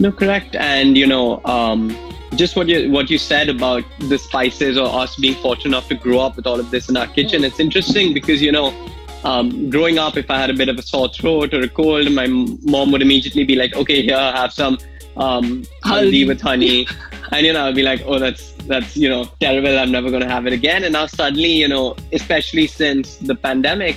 No 0.00 0.12
correct. 0.12 0.56
And 0.56 0.96
you 0.96 1.06
know 1.06 1.42
um 1.44 1.90
just 2.34 2.56
what 2.56 2.68
you 2.68 2.90
what 2.90 3.08
you 3.10 3.18
said 3.18 3.48
about 3.48 3.84
the 3.98 4.18
spices 4.18 4.76
or 4.76 4.86
us 4.86 5.16
being 5.16 5.34
fortunate 5.42 5.66
enough 5.66 5.88
to 5.88 5.94
grow 5.94 6.18
up 6.18 6.36
with 6.36 6.46
all 6.46 6.58
of 6.58 6.70
this 6.70 6.88
in 6.88 6.96
our 6.96 7.06
kitchen. 7.06 7.44
It's 7.44 7.60
interesting 7.60 8.12
because 8.12 8.42
you 8.42 8.52
know, 8.52 8.74
um, 9.24 9.70
growing 9.70 9.98
up, 9.98 10.16
if 10.16 10.30
I 10.30 10.38
had 10.38 10.50
a 10.50 10.54
bit 10.54 10.68
of 10.68 10.78
a 10.78 10.82
sore 10.82 11.08
throat 11.08 11.54
or 11.54 11.60
a 11.60 11.68
cold, 11.68 12.10
my 12.12 12.26
mom 12.26 12.92
would 12.92 13.02
immediately 13.02 13.44
be 13.44 13.54
like, 13.54 13.74
"Okay, 13.74 14.02
here, 14.02 14.18
have 14.18 14.52
some 14.52 14.78
um, 15.16 15.62
haldi 15.84 16.26
with 16.26 16.40
honey," 16.40 16.86
and 17.32 17.46
you 17.46 17.52
know, 17.52 17.66
I'd 17.66 17.74
be 17.74 17.82
like, 17.82 18.02
"Oh, 18.06 18.18
that's 18.18 18.52
that's 18.66 18.96
you 18.96 19.08
know 19.08 19.24
terrible. 19.40 19.78
I'm 19.78 19.92
never 19.92 20.10
going 20.10 20.22
to 20.22 20.28
have 20.28 20.46
it 20.46 20.52
again." 20.52 20.84
And 20.84 20.92
now 20.92 21.06
suddenly, 21.06 21.52
you 21.52 21.68
know, 21.68 21.96
especially 22.12 22.66
since 22.66 23.16
the 23.16 23.34
pandemic, 23.34 23.96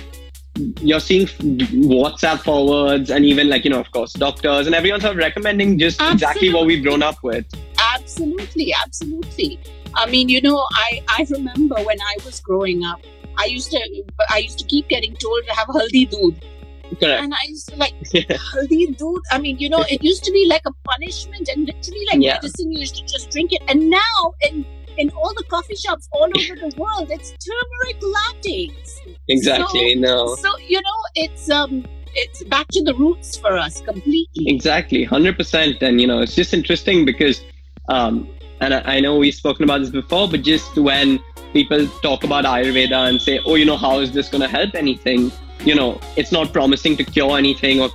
you're 0.80 1.00
seeing 1.00 1.26
WhatsApp 1.26 2.40
forwards 2.40 3.10
and 3.10 3.24
even 3.24 3.48
like 3.48 3.64
you 3.64 3.70
know, 3.70 3.80
of 3.80 3.90
course, 3.92 4.12
doctors 4.12 4.66
and 4.66 4.74
everyone's 4.74 5.02
sort 5.02 5.12
of 5.12 5.18
recommending 5.18 5.78
just 5.78 6.00
Absolutely. 6.00 6.14
exactly 6.14 6.54
what 6.54 6.66
we've 6.66 6.82
grown 6.82 7.02
up 7.02 7.22
with. 7.22 7.46
Absolutely, 8.10 8.74
absolutely. 8.84 9.60
I 9.94 10.06
mean, 10.06 10.28
you 10.28 10.40
know, 10.40 10.66
I 10.72 11.02
I 11.08 11.26
remember 11.30 11.76
when 11.76 12.00
I 12.00 12.16
was 12.24 12.40
growing 12.40 12.84
up, 12.84 13.00
I 13.38 13.44
used 13.44 13.70
to 13.70 13.80
I 14.30 14.38
used 14.38 14.58
to 14.58 14.64
keep 14.64 14.88
getting 14.88 15.14
told 15.14 15.42
to 15.46 15.54
have 15.54 15.68
haldi 15.68 16.08
doodh. 16.10 16.40
Correct. 16.98 17.22
And 17.22 17.32
I 17.32 17.44
used 17.46 17.68
to 17.68 17.76
like 17.76 17.94
haldi 18.02 18.96
doodh. 18.96 19.22
I 19.30 19.38
mean, 19.38 19.58
you 19.58 19.68
know, 19.68 19.84
it 19.88 20.02
used 20.02 20.24
to 20.24 20.32
be 20.32 20.46
like 20.48 20.62
a 20.66 20.72
punishment 20.84 21.48
and 21.48 21.66
literally 21.66 22.04
like 22.10 22.20
yeah. 22.20 22.34
medicine. 22.34 22.72
You 22.72 22.80
used 22.80 22.96
to 22.96 23.04
just 23.04 23.30
drink 23.30 23.52
it, 23.52 23.62
and 23.68 23.90
now 23.90 24.20
in 24.40 24.66
in 24.98 25.10
all 25.10 25.32
the 25.34 25.44
coffee 25.44 25.76
shops 25.76 26.08
all 26.12 26.24
over 26.24 26.54
the 26.56 26.72
world, 26.76 27.10
it's 27.10 27.32
turmeric 27.46 28.00
lattes. 28.14 28.98
Exactly. 29.28 29.94
So, 29.94 30.00
no. 30.00 30.34
So 30.34 30.58
you 30.58 30.80
know, 30.82 31.00
it's 31.14 31.48
um 31.48 31.84
it's 32.14 32.42
back 32.44 32.66
to 32.68 32.82
the 32.82 32.94
roots 32.94 33.36
for 33.36 33.56
us 33.56 33.80
completely. 33.80 34.48
Exactly, 34.48 35.04
hundred 35.04 35.36
percent. 35.36 35.82
And 35.82 36.00
you 36.00 36.06
know, 36.06 36.20
it's 36.20 36.34
just 36.34 36.52
interesting 36.52 37.04
because 37.04 37.40
um, 37.90 38.28
and 38.60 38.72
I, 38.72 38.96
I 38.96 39.00
know 39.00 39.16
we've 39.16 39.34
spoken 39.34 39.64
about 39.64 39.80
this 39.80 39.90
before, 39.90 40.28
but 40.28 40.42
just 40.42 40.76
when 40.76 41.18
people 41.52 41.88
talk 42.02 42.22
about 42.22 42.44
Ayurveda 42.44 43.08
and 43.08 43.20
say, 43.20 43.40
oh, 43.44 43.56
you 43.56 43.64
know, 43.64 43.76
how 43.76 43.98
is 43.98 44.12
this 44.12 44.28
going 44.28 44.42
to 44.42 44.48
help 44.48 44.74
anything? 44.74 45.32
You 45.64 45.74
know, 45.74 46.00
it's 46.16 46.30
not 46.30 46.52
promising 46.52 46.96
to 46.98 47.04
cure 47.04 47.36
anything 47.36 47.80
or 47.80 47.88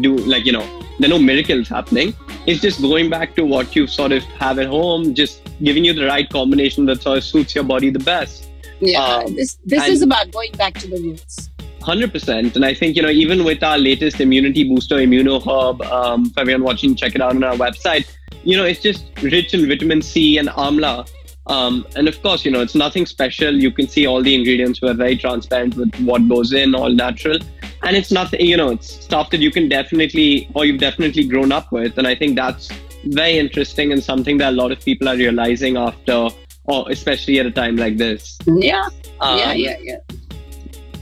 do 0.00 0.16
like, 0.16 0.46
you 0.46 0.52
know, 0.52 0.66
there 0.98 1.08
are 1.08 1.14
no 1.16 1.18
miracles 1.18 1.68
happening. 1.68 2.14
It's 2.46 2.60
just 2.60 2.80
going 2.80 3.10
back 3.10 3.34
to 3.36 3.44
what 3.44 3.76
you 3.76 3.86
sort 3.86 4.12
of 4.12 4.24
have 4.40 4.58
at 4.58 4.68
home, 4.68 5.14
just 5.14 5.42
giving 5.62 5.84
you 5.84 5.92
the 5.92 6.06
right 6.06 6.28
combination 6.28 6.86
that 6.86 7.02
sort 7.02 7.18
of 7.18 7.24
suits 7.24 7.54
your 7.54 7.64
body 7.64 7.90
the 7.90 8.00
best. 8.00 8.48
Yeah, 8.80 9.00
um, 9.00 9.36
this 9.36 9.58
this 9.64 9.86
is 9.86 10.02
about 10.02 10.32
going 10.32 10.52
back 10.52 10.74
to 10.78 10.88
the 10.88 11.00
roots. 11.00 11.50
100%. 11.82 12.54
And 12.54 12.64
I 12.64 12.74
think, 12.74 12.96
you 12.96 13.02
know, 13.02 13.10
even 13.10 13.44
with 13.44 13.62
our 13.62 13.76
latest 13.76 14.20
immunity 14.20 14.62
booster, 14.62 14.96
Immuno 14.96 15.40
Herb, 15.42 15.82
um, 15.82 16.30
for 16.30 16.40
everyone 16.40 16.62
watching, 16.62 16.94
check 16.94 17.16
it 17.16 17.20
out 17.20 17.34
on 17.34 17.42
our 17.42 17.56
website 17.56 18.06
you 18.44 18.56
know, 18.56 18.64
it's 18.64 18.80
just 18.80 19.04
rich 19.22 19.54
in 19.54 19.68
vitamin 19.68 20.02
C 20.02 20.38
and 20.38 20.48
amla. 20.48 21.08
Um, 21.46 21.86
and 21.96 22.06
of 22.08 22.22
course, 22.22 22.44
you 22.44 22.50
know, 22.50 22.60
it's 22.60 22.74
nothing 22.74 23.04
special. 23.04 23.52
You 23.52 23.72
can 23.72 23.88
see 23.88 24.06
all 24.06 24.22
the 24.22 24.34
ingredients. 24.34 24.80
We're 24.80 24.94
very 24.94 25.16
transparent 25.16 25.76
with 25.76 25.94
what 26.00 26.28
goes 26.28 26.52
in, 26.52 26.74
all 26.74 26.90
natural. 26.90 27.38
And 27.82 27.96
it's 27.96 28.12
nothing, 28.12 28.40
you 28.40 28.56
know, 28.56 28.70
it's 28.70 28.92
stuff 28.92 29.30
that 29.30 29.40
you 29.40 29.50
can 29.50 29.68
definitely, 29.68 30.48
or 30.54 30.64
you've 30.64 30.80
definitely 30.80 31.24
grown 31.24 31.50
up 31.50 31.72
with. 31.72 31.98
And 31.98 32.06
I 32.06 32.14
think 32.14 32.36
that's 32.36 32.70
very 33.06 33.38
interesting 33.38 33.90
and 33.92 34.02
something 34.02 34.38
that 34.38 34.52
a 34.52 34.56
lot 34.56 34.70
of 34.70 34.80
people 34.80 35.08
are 35.08 35.16
realizing 35.16 35.76
after, 35.76 36.28
or 36.64 36.88
especially 36.90 37.40
at 37.40 37.46
a 37.46 37.50
time 37.50 37.76
like 37.76 37.96
this. 37.96 38.38
Yeah. 38.46 38.88
Um, 39.20 39.38
yeah, 39.38 39.52
yeah, 39.52 39.76
yeah. 39.82 39.96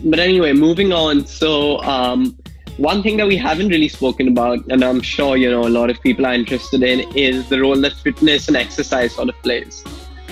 But 0.04 0.18
anyway, 0.18 0.54
moving 0.54 0.92
on. 0.94 1.26
So, 1.26 1.80
um, 1.82 2.38
one 2.80 3.02
thing 3.02 3.18
that 3.18 3.26
we 3.26 3.36
haven't 3.36 3.68
really 3.68 3.88
spoken 3.88 4.26
about, 4.28 4.64
and 4.70 4.82
I'm 4.82 5.02
sure 5.02 5.36
you 5.36 5.50
know 5.50 5.66
a 5.66 5.74
lot 5.78 5.90
of 5.90 6.00
people 6.00 6.24
are 6.24 6.32
interested 6.32 6.82
in, 6.82 7.00
is 7.14 7.46
the 7.50 7.60
role 7.60 7.78
that 7.82 7.92
fitness 7.92 8.48
and 8.48 8.56
exercise 8.56 9.14
sort 9.14 9.28
of 9.28 9.36
plays. 9.42 9.84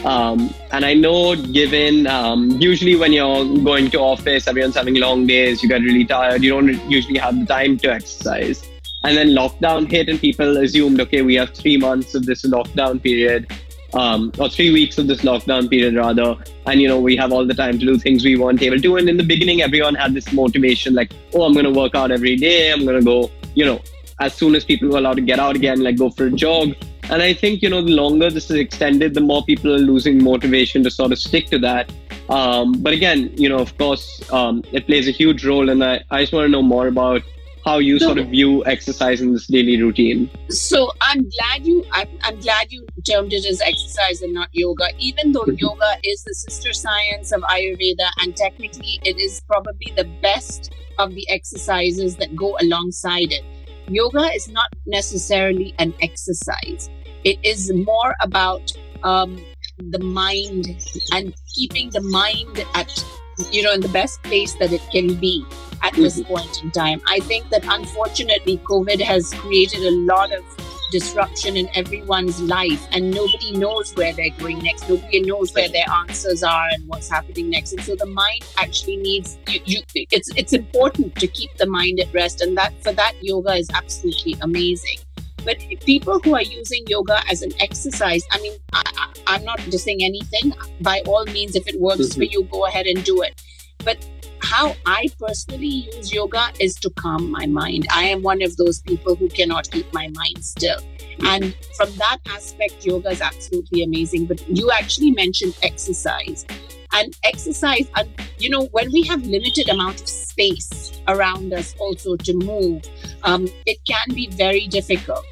Um, 0.02 0.54
and 0.70 0.84
I 0.86 0.94
know, 0.94 1.36
given 1.36 2.06
um, 2.06 2.50
usually 2.52 2.96
when 2.96 3.12
you're 3.12 3.44
going 3.62 3.90
to 3.90 3.98
office, 3.98 4.48
everyone's 4.48 4.76
having 4.76 4.94
long 4.94 5.26
days, 5.26 5.62
you 5.62 5.68
get 5.68 5.82
really 5.82 6.06
tired, 6.06 6.42
you 6.42 6.50
don't 6.50 6.90
usually 6.90 7.18
have 7.18 7.38
the 7.38 7.44
time 7.44 7.76
to 7.78 7.92
exercise. 7.92 8.66
And 9.04 9.14
then 9.14 9.28
lockdown 9.28 9.90
hit, 9.90 10.08
and 10.08 10.18
people 10.18 10.56
assumed, 10.56 11.02
okay, 11.02 11.20
we 11.20 11.34
have 11.34 11.50
three 11.50 11.76
months 11.76 12.14
of 12.14 12.24
this 12.24 12.44
lockdown 12.46 13.02
period 13.02 13.46
um, 13.94 14.32
or 14.38 14.48
three 14.48 14.72
weeks 14.72 14.98
of 14.98 15.06
this 15.06 15.22
lockdown 15.22 15.68
period 15.68 15.94
rather 15.94 16.36
and 16.66 16.80
you 16.80 16.88
know 16.88 17.00
we 17.00 17.16
have 17.16 17.32
all 17.32 17.46
the 17.46 17.54
time 17.54 17.78
to 17.78 17.86
do 17.86 17.98
things 17.98 18.24
we 18.24 18.36
weren't 18.36 18.62
able 18.62 18.78
to 18.78 18.96
and 18.96 19.08
in 19.08 19.16
the 19.16 19.22
beginning 19.22 19.62
everyone 19.62 19.94
had 19.94 20.12
this 20.12 20.32
motivation 20.32 20.94
like 20.94 21.12
oh 21.34 21.42
i'm 21.44 21.52
going 21.52 21.64
to 21.64 21.72
work 21.72 21.94
out 21.94 22.10
every 22.10 22.36
day 22.36 22.70
i'm 22.70 22.84
going 22.84 22.98
to 22.98 23.04
go 23.04 23.30
you 23.54 23.64
know 23.64 23.80
as 24.20 24.34
soon 24.34 24.54
as 24.54 24.64
people 24.64 24.88
were 24.88 24.98
allowed 24.98 25.14
to 25.14 25.22
get 25.22 25.38
out 25.38 25.56
again 25.56 25.80
like 25.82 25.96
go 25.96 26.10
for 26.10 26.26
a 26.26 26.30
jog. 26.30 26.74
And 27.10 27.22
i 27.22 27.32
think 27.32 27.62
you 27.62 27.70
know 27.70 27.80
the 27.82 27.92
longer 27.92 28.30
this 28.30 28.50
is 28.50 28.56
extended 28.56 29.14
the 29.14 29.20
more 29.20 29.42
people 29.44 29.74
are 29.74 29.78
losing 29.78 30.22
motivation 30.22 30.82
to 30.84 30.90
sort 30.90 31.12
of 31.12 31.18
stick 31.18 31.46
to 31.50 31.58
that. 31.60 31.90
Um, 32.28 32.72
but 32.82 32.92
again 32.92 33.32
you 33.36 33.48
know 33.48 33.58
of 33.58 33.76
course 33.78 34.22
um, 34.30 34.62
it 34.72 34.86
plays 34.86 35.08
a 35.08 35.10
huge 35.10 35.46
role 35.46 35.70
and 35.70 35.82
I, 35.82 36.04
I 36.10 36.20
just 36.22 36.32
want 36.34 36.44
to 36.44 36.50
know 36.50 36.62
more 36.62 36.88
about 36.88 37.22
how 37.68 37.78
you 37.78 37.98
so, 37.98 38.06
sort 38.06 38.18
of 38.18 38.28
view 38.28 38.64
exercise 38.64 39.20
in 39.20 39.32
this 39.32 39.46
daily 39.46 39.80
routine. 39.80 40.30
So 40.48 40.90
I'm 41.02 41.28
glad 41.36 41.66
you 41.66 41.84
I'm, 41.92 42.08
I'm 42.22 42.40
glad 42.40 42.72
you 42.72 42.86
termed 43.08 43.32
it 43.32 43.44
as 43.44 43.60
exercise 43.60 44.22
and 44.22 44.32
not 44.32 44.48
yoga, 44.52 44.86
even 44.98 45.32
though 45.32 45.42
mm-hmm. 45.42 45.66
yoga 45.66 45.90
is 46.02 46.24
the 46.24 46.34
sister 46.34 46.72
science 46.72 47.30
of 47.30 47.42
Ayurveda 47.42 48.08
and 48.20 48.34
technically 48.34 48.98
it 49.04 49.18
is 49.18 49.42
probably 49.46 49.92
the 49.96 50.04
best 50.22 50.72
of 50.98 51.14
the 51.14 51.28
exercises 51.28 52.16
that 52.16 52.34
go 52.34 52.56
alongside 52.60 53.32
it. 53.32 53.44
Yoga 53.88 54.32
is 54.34 54.48
not 54.48 54.70
necessarily 54.86 55.74
an 55.78 55.92
exercise. 56.00 56.88
It 57.24 57.38
is 57.42 57.72
more 57.72 58.14
about 58.22 58.72
um, 59.02 59.38
the 59.78 59.98
mind 59.98 60.66
and 61.12 61.34
keeping 61.54 61.90
the 61.90 62.00
mind 62.00 62.64
at 62.74 63.04
you 63.52 63.62
know 63.62 63.72
in 63.72 63.80
the 63.80 63.94
best 64.00 64.22
place 64.22 64.54
that 64.54 64.72
it 64.72 64.82
can 64.90 65.14
be 65.14 65.44
at 65.82 65.94
this 65.94 66.20
mm-hmm. 66.20 66.34
point 66.34 66.62
in 66.62 66.70
time. 66.70 67.00
I 67.06 67.20
think 67.20 67.48
that 67.50 67.64
unfortunately, 67.68 68.58
COVID 68.58 69.00
has 69.00 69.32
created 69.34 69.82
a 69.84 69.90
lot 69.90 70.32
of 70.32 70.44
disruption 70.90 71.56
in 71.56 71.68
everyone's 71.74 72.40
life 72.40 72.86
and 72.92 73.10
nobody 73.10 73.52
knows 73.52 73.94
where 73.94 74.12
they're 74.12 74.30
going 74.38 74.58
next 74.60 74.88
nobody 74.88 75.20
knows 75.20 75.52
where 75.54 75.68
their 75.68 75.84
answers 75.96 76.42
are 76.42 76.66
and 76.72 76.86
what's 76.88 77.10
happening 77.10 77.50
next 77.50 77.72
and 77.72 77.82
so 77.82 77.94
the 77.94 78.06
mind 78.06 78.42
actually 78.56 78.96
needs 78.96 79.36
you, 79.48 79.60
you, 79.66 79.82
it's 80.10 80.30
it's 80.34 80.52
important 80.52 81.14
to 81.16 81.26
keep 81.26 81.54
the 81.58 81.66
mind 81.66 82.00
at 82.00 82.12
rest 82.14 82.40
and 82.40 82.56
that 82.56 82.72
for 82.82 82.92
that 82.92 83.12
yoga 83.20 83.52
is 83.54 83.68
absolutely 83.74 84.34
amazing 84.40 84.96
but 85.44 85.58
people 85.84 86.18
who 86.20 86.34
are 86.34 86.42
using 86.42 86.82
yoga 86.86 87.20
as 87.30 87.42
an 87.42 87.52
exercise 87.60 88.24
i 88.30 88.40
mean 88.40 88.54
I, 88.72 89.36
am 89.36 89.44
not 89.44 89.58
just 89.60 89.84
saying 89.84 90.02
anything 90.02 90.54
by 90.80 91.02
all 91.06 91.24
means 91.26 91.54
if 91.54 91.68
it 91.68 91.78
works 91.78 92.00
mm-hmm. 92.00 92.20
for 92.20 92.24
you 92.24 92.44
go 92.44 92.66
ahead 92.66 92.86
and 92.86 93.04
do 93.04 93.20
it 93.22 93.42
but 93.84 94.06
how 94.42 94.74
I 94.86 95.08
personally 95.18 95.88
use 95.92 96.12
yoga 96.12 96.48
is 96.60 96.74
to 96.76 96.90
calm 96.90 97.30
my 97.30 97.46
mind. 97.46 97.86
I 97.92 98.04
am 98.04 98.22
one 98.22 98.42
of 98.42 98.56
those 98.56 98.80
people 98.80 99.14
who 99.14 99.28
cannot 99.28 99.70
keep 99.70 99.92
my 99.92 100.08
mind 100.14 100.44
still. 100.44 100.80
And 101.24 101.54
from 101.76 101.90
that 101.96 102.18
aspect, 102.28 102.86
yoga 102.86 103.10
is 103.10 103.20
absolutely 103.20 103.82
amazing. 103.82 104.26
But 104.26 104.48
you 104.48 104.70
actually 104.70 105.10
mentioned 105.10 105.56
exercise. 105.62 106.46
And 106.92 107.14
exercise, 107.24 107.86
and 107.96 108.08
you 108.38 108.48
know, 108.48 108.66
when 108.66 108.90
we 108.92 109.02
have 109.02 109.26
limited 109.26 109.68
amount 109.68 110.00
of 110.00 110.08
space 110.08 110.98
around 111.06 111.52
us 111.52 111.74
also 111.78 112.16
to 112.16 112.34
move, 112.34 112.82
um, 113.24 113.48
it 113.66 113.78
can 113.86 114.14
be 114.14 114.28
very 114.28 114.66
difficult. 114.68 115.26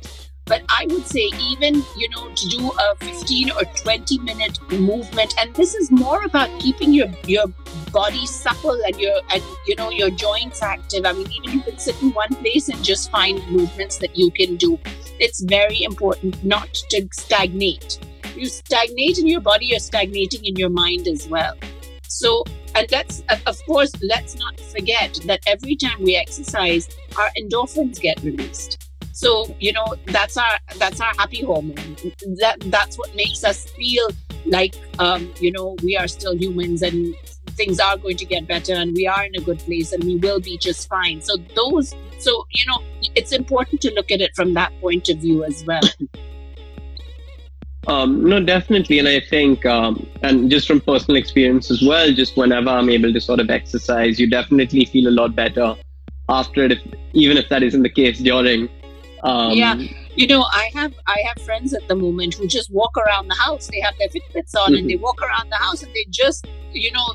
But 0.47 0.63
I 0.69 0.87
would 0.91 1.05
say, 1.05 1.29
even, 1.41 1.83
you 1.97 2.09
know, 2.11 2.33
to 2.33 2.49
do 2.49 2.71
a 2.71 2.95
15 3.05 3.51
or 3.51 3.65
20 3.65 4.19
minute 4.21 4.61
movement, 4.71 5.35
and 5.41 5.53
this 5.57 5.75
is 5.75 5.91
more 5.91 6.25
about 6.25 6.49
keeping 6.61 6.95
your, 6.95 7.09
your 7.27 7.47
body 7.91 8.25
supple 8.27 8.79
and 8.87 8.97
your, 9.01 9.21
and, 9.33 9.43
you 9.67 9.75
know, 9.75 9.91
your 9.91 10.09
joints 10.11 10.63
active. 10.63 11.05
I 11.05 11.15
mean, 11.15 11.27
even 11.33 11.49
if 11.49 11.55
you 11.55 11.63
can 11.63 11.79
sit 11.79 12.01
in 12.01 12.13
one 12.13 12.33
place 12.37 12.69
and 12.69 12.83
just 12.85 13.11
find 13.11 13.45
movements 13.51 13.99
that 13.99 14.17
you 14.17 14.31
can 14.31 14.55
do. 14.55 14.79
It's 15.19 15.43
very 15.43 15.83
important 15.83 16.45
not 16.45 16.73
to 16.91 17.09
stagnate. 17.13 17.99
You 18.37 18.47
stagnate 18.47 19.19
in 19.19 19.27
your 19.27 19.41
body, 19.41 19.67
you're 19.67 19.81
stagnating 19.81 20.45
in 20.45 20.55
your 20.55 20.71
mind 20.71 21.09
as 21.09 21.27
well. 21.27 21.55
So, 22.07 22.45
and 22.77 22.87
let's, 22.93 23.25
of 23.47 23.59
course, 23.67 23.91
let's 24.01 24.37
not 24.37 24.61
forget 24.61 25.19
that 25.25 25.41
every 25.47 25.75
time 25.75 26.03
we 26.03 26.15
exercise, 26.15 26.89
our 27.19 27.31
endorphins 27.37 28.01
get 28.01 28.23
released. 28.23 28.86
So 29.17 29.57
you 29.59 29.73
know 29.73 29.87
that's 30.05 30.37
our 30.37 30.59
that's 30.77 31.01
our 31.01 31.13
happy 31.17 31.43
hormone. 31.43 31.97
That 32.39 32.57
that's 32.67 32.99
what 32.99 33.17
makes 33.17 33.45
us 33.45 33.65
feel 33.71 34.09
like 34.45 34.75
um, 34.99 35.33
you 35.41 35.51
know 35.53 35.75
we 35.83 35.97
are 35.97 36.07
still 36.07 36.37
humans 36.37 36.83
and 36.83 37.17
things 37.53 37.81
are 37.81 37.97
going 37.97 38.19
to 38.19 38.27
get 38.27 38.47
better 38.47 38.75
and 38.75 38.95
we 38.95 39.07
are 39.07 39.25
in 39.25 39.35
a 39.35 39.41
good 39.41 39.59
place 39.61 39.93
and 39.95 40.05
we 40.05 40.17
will 40.17 40.39
be 40.39 40.59
just 40.59 40.87
fine. 40.91 41.23
So 41.23 41.37
those 41.55 41.95
so 42.19 42.47
you 42.51 42.67
know 42.67 42.83
it's 43.15 43.33
important 43.33 43.81
to 43.81 43.95
look 43.95 44.11
at 44.11 44.21
it 44.21 44.37
from 44.37 44.53
that 44.53 44.71
point 44.83 45.09
of 45.09 45.17
view 45.17 45.45
as 45.45 45.65
well. 45.65 45.81
Um, 47.87 48.23
no, 48.23 48.43
definitely, 48.43 48.99
and 48.99 49.07
I 49.07 49.21
think, 49.21 49.65
um, 49.65 50.07
and 50.23 50.51
just 50.51 50.67
from 50.67 50.81
personal 50.81 51.17
experience 51.17 51.71
as 51.71 51.83
well, 51.83 52.13
just 52.13 52.37
whenever 52.37 52.69
I'm 52.69 52.91
able 52.91 53.13
to 53.13 53.21
sort 53.21 53.39
of 53.39 53.49
exercise, 53.49 54.19
you 54.19 54.29
definitely 54.29 54.87
feel 54.87 55.09
a 55.09 55.15
lot 55.15 55.37
better 55.37 55.77
after 56.29 56.65
it, 56.65 56.73
if, 56.73 56.81
even 57.13 57.37
if 57.37 57.49
that 57.49 57.63
isn't 57.63 57.83
the 57.83 57.89
case 57.89 58.19
during. 58.19 58.69
Um, 59.23 59.53
yeah, 59.53 59.81
you 60.17 60.27
know, 60.27 60.43
I 60.43 60.71
have 60.75 60.95
I 61.07 61.23
have 61.27 61.45
friends 61.45 61.75
at 61.75 61.87
the 61.89 61.95
moment 61.95 62.35
who 62.35 62.47
just 62.47 62.71
walk 62.71 62.97
around 62.97 63.29
the 63.29 63.35
house. 63.35 63.69
They 63.69 63.81
have 63.81 63.95
their 63.99 64.09
Fitbits 64.09 64.55
on 64.55 64.69
mm-hmm. 64.69 64.75
and 64.75 64.91
they 64.91 64.95
mm-hmm. 64.95 65.03
walk 65.03 65.21
around 65.23 65.51
the 65.51 65.57
house 65.57 65.83
and 65.83 65.93
they 65.95 66.07
just, 66.11 66.47
you 66.73 66.91
know, 66.93 67.15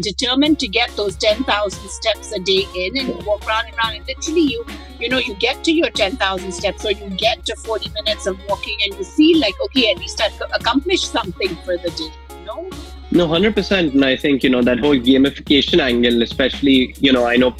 determined 0.00 0.58
to 0.60 0.68
get 0.68 0.90
those 0.96 1.16
ten 1.16 1.44
thousand 1.44 1.88
steps 1.88 2.32
a 2.32 2.38
day 2.40 2.66
in 2.74 2.96
and 2.96 3.26
walk 3.26 3.46
around 3.46 3.66
and 3.66 3.76
around. 3.76 3.96
And 3.96 4.06
literally, 4.06 4.40
you 4.40 4.64
you 4.98 5.08
know, 5.08 5.18
you 5.18 5.34
get 5.34 5.62
to 5.64 5.72
your 5.72 5.90
ten 5.90 6.16
thousand 6.16 6.52
steps 6.52 6.84
or 6.84 6.92
you 6.92 7.08
get 7.10 7.44
to 7.46 7.56
forty 7.56 7.90
minutes 7.90 8.26
of 8.26 8.38
walking 8.48 8.76
and 8.84 8.94
you 8.94 9.04
feel 9.04 9.38
like 9.40 9.54
okay, 9.66 9.90
at 9.90 9.98
least 9.98 10.20
I've 10.20 10.40
accomplished 10.52 11.12
something 11.12 11.54
for 11.64 11.76
the 11.76 11.90
day. 11.90 12.12
You 12.38 12.44
know. 12.46 12.70
No, 13.10 13.26
hundred 13.26 13.54
percent, 13.54 13.94
and 13.94 14.04
I 14.04 14.16
think 14.16 14.42
you 14.42 14.50
know 14.50 14.62
that 14.62 14.80
whole 14.80 14.96
gamification 14.96 15.80
angle, 15.80 16.22
especially 16.22 16.94
you 16.98 17.12
know, 17.12 17.26
I 17.26 17.36
know 17.36 17.54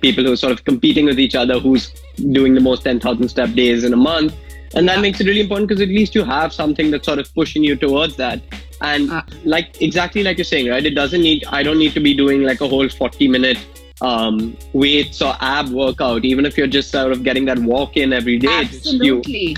people 0.00 0.24
who 0.24 0.32
are 0.32 0.36
sort 0.36 0.52
of 0.52 0.64
competing 0.64 1.06
with 1.06 1.18
each 1.18 1.34
other 1.34 1.58
who's 1.58 1.92
doing 2.32 2.54
the 2.54 2.60
most 2.60 2.82
10,000 2.84 3.28
step 3.28 3.52
days 3.52 3.84
in 3.84 3.92
a 3.92 3.96
month. 3.96 4.34
And 4.74 4.88
that 4.88 5.00
makes 5.00 5.20
it 5.20 5.26
really 5.26 5.40
important 5.40 5.68
because 5.68 5.82
at 5.82 5.88
least 5.88 6.14
you 6.14 6.24
have 6.24 6.52
something 6.52 6.90
that's 6.90 7.04
sort 7.04 7.18
of 7.18 7.32
pushing 7.34 7.62
you 7.62 7.76
towards 7.76 8.16
that. 8.16 8.40
And 8.80 9.10
uh, 9.10 9.22
like 9.44 9.80
exactly 9.82 10.22
like 10.22 10.38
you're 10.38 10.44
saying, 10.44 10.68
right? 10.68 10.84
It 10.84 10.94
doesn't 10.94 11.20
need, 11.20 11.44
I 11.48 11.62
don't 11.62 11.78
need 11.78 11.92
to 11.92 12.00
be 12.00 12.14
doing 12.14 12.42
like 12.42 12.60
a 12.60 12.68
whole 12.68 12.88
40 12.88 13.28
minute 13.28 13.58
um, 14.00 14.56
weights 14.72 15.22
or 15.22 15.34
ab 15.40 15.68
workout, 15.70 16.24
even 16.24 16.46
if 16.46 16.56
you're 16.56 16.66
just 16.66 16.90
sort 16.90 17.12
of 17.12 17.22
getting 17.22 17.44
that 17.46 17.58
walk 17.58 17.96
in 17.96 18.12
every 18.12 18.38
day. 18.38 18.48
Absolutely. 18.48 19.56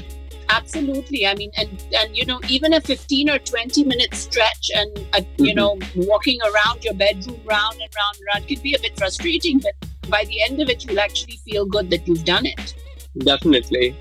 Absolutely. 0.51 1.27
I 1.27 1.35
mean, 1.35 1.51
and, 1.57 1.85
and, 1.99 2.17
you 2.17 2.27
know, 2.27 2.41
even 2.49 2.75
a 2.75 2.81
15 2.81 3.31
or 3.31 3.39
20 3.39 3.85
minute 3.85 4.15
stretch 4.15 4.71
and, 4.75 4.99
a, 5.15 5.23
mm-hmm. 5.23 5.45
you 5.45 5.55
know, 5.55 5.79
walking 5.97 6.39
around 6.43 6.85
your 6.85 6.95
bedroom 6.95 7.41
round 7.45 7.81
and 7.81 7.91
round 7.97 8.17
and 8.17 8.27
round 8.33 8.49
could 8.49 8.63
be 8.63 8.75
a 8.75 8.79
bit 8.79 8.97
frustrating, 8.97 9.59
but 9.59 9.73
by 10.09 10.25
the 10.25 10.43
end 10.43 10.61
of 10.61 10.69
it, 10.69 10.85
you'll 10.85 11.01
actually 11.01 11.37
feel 11.37 11.67
good 11.67 11.91
that 11.91 12.07
you've 12.07 12.25
done 12.25 12.47
it. 12.47 12.75
Definitely. 13.19 13.97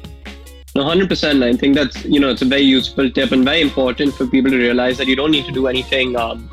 100%. 0.76 1.44
I 1.44 1.56
think 1.56 1.76
that's, 1.76 2.04
you 2.06 2.20
know, 2.20 2.30
it's 2.30 2.42
a 2.42 2.46
very 2.46 2.62
useful 2.62 3.10
tip 3.12 3.32
and 3.32 3.44
very 3.44 3.62
important 3.62 4.14
for 4.16 4.26
people 4.26 4.50
to 4.52 4.58
realize 4.58 4.98
that 4.98 5.08
you 5.08 5.16
don't 5.16 5.32
need 5.32 5.46
to 5.46 5.52
do 5.52 5.68
anything 5.68 6.16
um, 6.16 6.50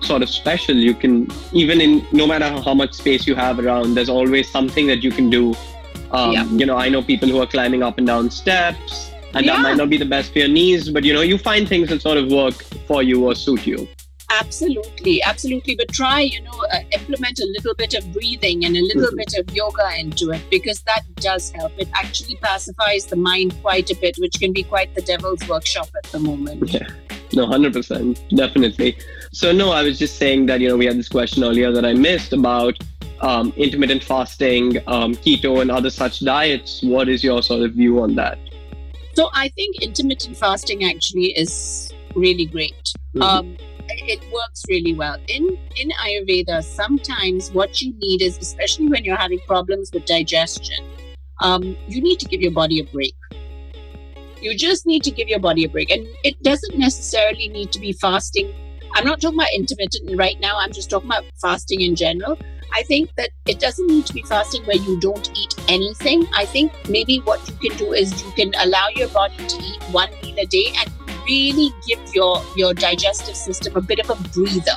sort 0.00 0.22
of 0.22 0.30
special. 0.30 0.76
You 0.76 0.94
can, 0.94 1.28
even 1.52 1.80
in 1.80 2.06
no 2.12 2.26
matter 2.26 2.48
how 2.62 2.74
much 2.74 2.92
space 2.92 3.26
you 3.26 3.34
have 3.34 3.58
around, 3.58 3.94
there's 3.94 4.08
always 4.08 4.48
something 4.48 4.86
that 4.86 5.02
you 5.02 5.10
can 5.10 5.28
do. 5.28 5.54
Um, 6.12 6.32
yeah. 6.32 6.44
You 6.44 6.66
know, 6.66 6.76
I 6.76 6.88
know 6.88 7.02
people 7.02 7.28
who 7.28 7.40
are 7.40 7.46
climbing 7.46 7.82
up 7.82 7.98
and 7.98 8.06
down 8.06 8.30
steps, 8.30 9.10
and 9.34 9.44
yeah. 9.44 9.54
that 9.54 9.62
might 9.62 9.76
not 9.76 9.90
be 9.90 9.96
the 9.96 10.04
best 10.04 10.32
for 10.32 10.38
your 10.38 10.48
knees, 10.48 10.88
but, 10.88 11.02
you 11.02 11.12
know, 11.12 11.22
you 11.22 11.36
find 11.36 11.68
things 11.68 11.88
that 11.88 12.00
sort 12.00 12.18
of 12.18 12.30
work 12.30 12.54
for 12.86 13.02
you 13.02 13.24
or 13.26 13.34
suit 13.34 13.66
you. 13.66 13.88
Absolutely, 14.30 15.22
absolutely. 15.22 15.74
But 15.76 15.88
try, 15.88 16.20
you 16.20 16.42
know, 16.42 16.64
uh, 16.72 16.80
implement 16.92 17.38
a 17.38 17.46
little 17.56 17.74
bit 17.74 17.94
of 17.94 18.12
breathing 18.12 18.64
and 18.64 18.76
a 18.76 18.80
little 18.80 19.02
mm-hmm. 19.02 19.16
bit 19.16 19.34
of 19.38 19.54
yoga 19.54 19.98
into 19.98 20.30
it 20.30 20.42
because 20.50 20.82
that 20.82 21.02
does 21.16 21.50
help. 21.52 21.72
It 21.78 21.88
actually 21.94 22.36
pacifies 22.36 23.06
the 23.06 23.16
mind 23.16 23.54
quite 23.62 23.90
a 23.90 23.96
bit, 23.96 24.16
which 24.18 24.34
can 24.38 24.52
be 24.52 24.62
quite 24.62 24.94
the 24.94 25.02
devil's 25.02 25.46
workshop 25.48 25.88
at 26.02 26.10
the 26.10 26.18
moment. 26.18 26.72
Yeah. 26.72 26.88
No, 27.32 27.46
100%. 27.46 28.36
Definitely. 28.36 28.96
So, 29.32 29.52
no, 29.52 29.72
I 29.72 29.82
was 29.82 29.98
just 29.98 30.16
saying 30.16 30.46
that, 30.46 30.60
you 30.60 30.68
know, 30.68 30.76
we 30.76 30.86
had 30.86 30.96
this 30.96 31.08
question 31.08 31.42
earlier 31.42 31.72
that 31.72 31.84
I 31.84 31.92
missed 31.92 32.32
about 32.32 32.76
um, 33.20 33.52
intermittent 33.56 34.04
fasting, 34.04 34.78
um, 34.86 35.14
keto, 35.14 35.60
and 35.60 35.70
other 35.70 35.90
such 35.90 36.20
diets. 36.20 36.82
What 36.82 37.08
is 37.08 37.24
your 37.24 37.42
sort 37.42 37.62
of 37.62 37.72
view 37.72 38.00
on 38.00 38.14
that? 38.16 38.38
So, 39.14 39.30
I 39.32 39.48
think 39.48 39.82
intermittent 39.82 40.36
fasting 40.36 40.84
actually 40.84 41.36
is 41.38 41.92
really 42.14 42.46
great. 42.46 42.92
Mm-hmm. 43.14 43.22
Um, 43.22 43.56
it 43.88 44.20
works 44.32 44.62
really 44.68 44.94
well. 44.94 45.16
In 45.28 45.58
in 45.76 45.90
Ayurveda, 46.04 46.62
sometimes 46.62 47.50
what 47.52 47.80
you 47.80 47.94
need 47.98 48.22
is, 48.22 48.38
especially 48.38 48.88
when 48.88 49.04
you're 49.04 49.16
having 49.16 49.40
problems 49.46 49.90
with 49.92 50.04
digestion, 50.06 50.84
um, 51.40 51.76
you 51.88 52.00
need 52.00 52.18
to 52.20 52.26
give 52.26 52.40
your 52.40 52.52
body 52.52 52.80
a 52.80 52.84
break. 52.84 53.14
You 54.40 54.56
just 54.56 54.86
need 54.86 55.02
to 55.04 55.10
give 55.10 55.28
your 55.28 55.40
body 55.40 55.64
a 55.64 55.68
break, 55.68 55.90
and 55.90 56.06
it 56.22 56.42
doesn't 56.42 56.78
necessarily 56.78 57.48
need 57.48 57.72
to 57.72 57.80
be 57.80 57.92
fasting. 57.92 58.52
I'm 58.94 59.04
not 59.04 59.20
talking 59.20 59.38
about 59.38 59.52
intermittent 59.54 60.18
right 60.18 60.38
now. 60.40 60.56
I'm 60.56 60.72
just 60.72 60.90
talking 60.90 61.08
about 61.08 61.24
fasting 61.40 61.80
in 61.80 61.96
general. 61.96 62.38
I 62.76 62.82
think 62.82 63.10
that 63.16 63.30
it 63.46 63.60
doesn't 63.60 63.86
need 63.86 64.06
to 64.06 64.12
be 64.12 64.22
fasting 64.22 64.64
where 64.64 64.76
you 64.76 64.98
don't 65.00 65.30
eat 65.36 65.54
anything. 65.68 66.26
I 66.34 66.44
think 66.44 66.72
maybe 66.88 67.18
what 67.18 67.40
you 67.48 67.70
can 67.70 67.78
do 67.78 67.92
is 67.92 68.22
you 68.24 68.32
can 68.32 68.52
allow 68.60 68.88
your 68.88 69.08
body 69.08 69.36
to 69.36 69.62
eat 69.62 69.82
one 69.92 70.10
meal 70.22 70.36
a 70.38 70.46
day 70.46 70.72
and 70.78 70.90
really 71.24 71.72
give 71.86 72.00
your, 72.14 72.42
your 72.56 72.74
digestive 72.74 73.36
system 73.36 73.76
a 73.76 73.80
bit 73.80 74.00
of 74.00 74.10
a 74.10 74.28
breather. 74.28 74.76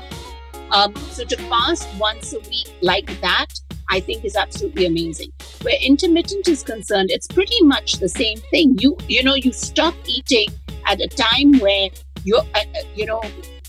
Um, 0.72 0.96
so 1.12 1.24
to 1.24 1.38
fast 1.44 1.88
once 1.98 2.34
a 2.34 2.40
week 2.40 2.74
like 2.82 3.22
that, 3.22 3.48
I 3.90 4.00
think 4.00 4.26
is 4.26 4.36
absolutely 4.36 4.86
amazing. 4.86 5.32
Where 5.62 5.78
intermittent 5.82 6.48
is 6.48 6.64
concerned, 6.64 7.10
it's 7.10 7.28
pretty 7.28 7.62
much 7.64 7.94
the 7.94 8.10
same 8.10 8.38
thing. 8.52 8.76
You 8.80 8.98
you 9.08 9.24
know 9.24 9.36
you 9.36 9.54
stop 9.54 9.96
eating 10.06 10.48
at 10.86 11.00
a 11.00 11.08
time 11.08 11.60
where 11.60 11.90
you 12.24 12.36
uh, 12.38 12.44
uh, 12.56 12.64
you 12.96 13.06
know 13.06 13.22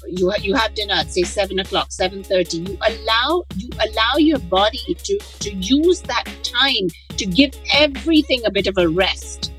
you 0.09 0.33
you 0.41 0.55
have 0.55 0.75
dinner 0.75 0.95
at 0.95 1.13
say 1.13 1.23
seven 1.23 1.59
o'clock, 1.61 1.93
seven 1.93 2.25
thirty. 2.25 2.59
You 2.59 2.79
allow 2.87 3.45
you 3.57 3.71
allow 3.89 4.17
your 4.17 4.41
body 4.41 4.97
to 5.05 5.19
to 5.19 5.55
use 5.55 6.03
that 6.03 6.25
time 6.43 6.89
to 7.17 7.27
give 7.27 7.53
everything 7.73 8.45
a 8.45 8.51
bit 8.51 8.67
of 8.67 8.77
a 8.77 8.89
rest, 8.89 9.53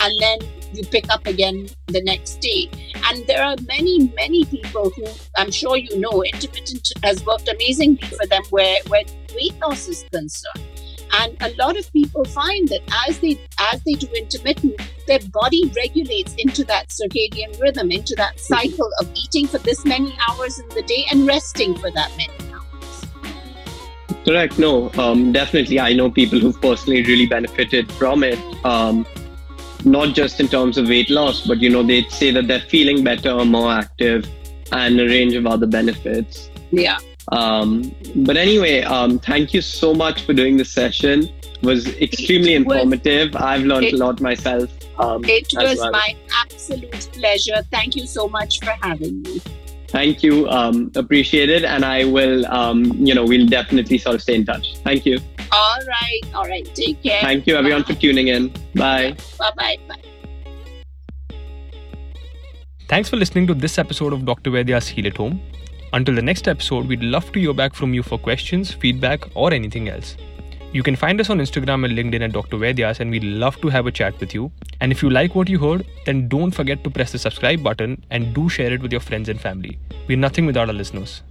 and 0.00 0.18
then 0.18 0.38
you 0.72 0.82
pick 0.84 1.08
up 1.10 1.26
again 1.26 1.68
the 1.88 2.02
next 2.02 2.40
day. 2.40 2.70
And 3.06 3.26
there 3.26 3.42
are 3.42 3.56
many, 3.66 4.12
many 4.16 4.44
people 4.44 4.90
who 4.90 5.04
I'm 5.36 5.50
sure 5.50 5.76
you 5.76 5.98
know 5.98 6.22
intermittent 6.24 6.88
has 7.02 7.24
worked 7.24 7.48
amazingly 7.48 8.06
for 8.06 8.26
them 8.26 8.42
where, 8.50 8.76
where 8.88 9.04
weight 9.34 9.58
loss 9.60 9.88
is 9.88 10.04
concerned. 10.12 10.66
And 11.12 11.36
a 11.40 11.52
lot 11.56 11.76
of 11.76 11.92
people 11.92 12.24
find 12.24 12.68
that 12.68 12.82
as 13.08 13.18
they 13.18 13.40
as 13.72 13.82
they 13.82 13.94
do 13.94 14.06
intermittent, 14.14 14.80
their 15.06 15.18
body 15.32 15.72
regulates 15.76 16.34
into 16.38 16.64
that 16.64 16.88
circadian 16.88 17.60
rhythm, 17.60 17.90
into 17.90 18.14
that 18.16 18.38
cycle 18.38 18.88
of 19.00 19.10
eating 19.16 19.48
for 19.48 19.58
this 19.58 19.84
many 19.84 20.16
hours 20.28 20.58
in 20.60 20.68
the 20.68 20.82
day 20.82 21.06
and 21.10 21.26
resting 21.26 21.74
for 21.74 21.90
that 21.90 22.10
many 22.16 22.32
hours. 22.52 22.60
Correct. 24.24 24.58
No, 24.58 24.92
um, 24.98 25.32
definitely. 25.32 25.80
I 25.80 25.94
know 25.94 26.10
people 26.10 26.38
who've 26.38 26.60
personally 26.60 27.02
really 27.02 27.26
benefited 27.26 27.90
from 27.92 28.22
it. 28.22 28.38
Um, 28.64 29.04
not 29.84 30.14
just 30.14 30.40
in 30.40 30.48
terms 30.48 30.78
of 30.78 30.88
weight 30.88 31.10
loss, 31.10 31.46
but 31.46 31.60
you 31.60 31.70
know, 31.70 31.82
they 31.82 32.02
say 32.08 32.30
that 32.30 32.46
they're 32.46 32.60
feeling 32.60 33.02
better, 33.04 33.44
more 33.44 33.72
active, 33.72 34.28
and 34.72 35.00
a 35.00 35.06
range 35.06 35.34
of 35.34 35.46
other 35.46 35.66
benefits. 35.66 36.50
Yeah. 36.70 36.98
Um, 37.32 37.94
but 38.16 38.36
anyway, 38.36 38.82
um, 38.82 39.18
thank 39.18 39.54
you 39.54 39.60
so 39.60 39.94
much 39.94 40.22
for 40.22 40.32
doing 40.32 40.56
this 40.56 40.72
session. 40.72 41.22
It 41.22 41.62
was 41.62 41.86
extremely 41.98 42.54
it 42.54 42.62
informative. 42.62 43.36
I've 43.36 43.62
learned 43.62 43.86
it, 43.86 43.94
a 43.94 43.96
lot 43.96 44.20
myself. 44.20 44.70
Um, 44.98 45.24
it 45.24 45.48
was 45.54 45.78
well. 45.78 45.90
my 45.92 46.16
absolute 46.42 47.08
pleasure. 47.12 47.62
Thank 47.70 47.96
you 47.96 48.06
so 48.06 48.28
much 48.28 48.60
for 48.60 48.70
having 48.82 49.22
me. 49.22 49.40
Thank 49.88 50.22
you. 50.22 50.48
Um, 50.48 50.92
appreciate 50.94 51.50
it. 51.50 51.64
And 51.64 51.84
I 51.84 52.04
will, 52.04 52.46
um, 52.46 52.84
you 52.84 53.14
know, 53.14 53.24
we'll 53.24 53.46
definitely 53.46 53.98
sort 53.98 54.14
of 54.14 54.22
stay 54.22 54.36
in 54.36 54.44
touch. 54.44 54.76
Thank 54.78 55.04
you. 55.04 55.18
All 55.52 55.78
right. 55.86 56.20
All 56.34 56.44
right. 56.46 56.64
Take 56.74 57.02
care. 57.02 57.20
Thank 57.20 57.46
you, 57.46 57.56
everyone, 57.56 57.82
Bye. 57.82 57.94
for 57.94 58.00
tuning 58.00 58.28
in. 58.28 58.48
Bye. 58.74 59.16
Bye 59.38 59.50
bye. 59.56 59.76
Bye. 59.88 59.96
Thanks 62.88 63.08
for 63.08 63.16
listening 63.16 63.46
to 63.46 63.54
this 63.54 63.78
episode 63.78 64.12
of 64.12 64.24
Dr. 64.24 64.50
Vaidya's 64.50 64.88
Heal 64.88 65.06
at 65.06 65.16
Home. 65.16 65.40
Until 65.92 66.14
the 66.14 66.22
next 66.22 66.46
episode, 66.48 66.86
we'd 66.86 67.02
love 67.02 67.30
to 67.32 67.40
hear 67.40 67.52
back 67.52 67.74
from 67.74 67.94
you 67.94 68.02
for 68.02 68.18
questions, 68.18 68.72
feedback, 68.72 69.28
or 69.34 69.52
anything 69.52 69.88
else. 69.88 70.16
You 70.72 70.84
can 70.84 70.94
find 70.94 71.20
us 71.20 71.30
on 71.30 71.38
Instagram 71.38 71.84
and 71.84 71.98
LinkedIn 71.98 72.22
at 72.22 72.32
Dr. 72.32 72.56
Vaidya's, 72.56 73.00
and 73.00 73.10
we'd 73.10 73.24
love 73.24 73.60
to 73.60 73.68
have 73.68 73.86
a 73.86 73.90
chat 73.92 74.18
with 74.20 74.32
you. 74.32 74.52
And 74.80 74.92
if 74.92 75.02
you 75.02 75.10
like 75.10 75.34
what 75.34 75.48
you 75.48 75.58
heard, 75.58 75.84
then 76.06 76.28
don't 76.28 76.52
forget 76.52 76.84
to 76.84 76.90
press 76.90 77.10
the 77.10 77.18
subscribe 77.18 77.60
button 77.62 78.04
and 78.10 78.32
do 78.32 78.48
share 78.48 78.72
it 78.72 78.80
with 78.80 78.92
your 78.92 79.00
friends 79.00 79.28
and 79.28 79.40
family. 79.40 79.78
We're 80.06 80.16
nothing 80.16 80.46
without 80.46 80.68
our 80.68 80.74
listeners. 80.74 81.22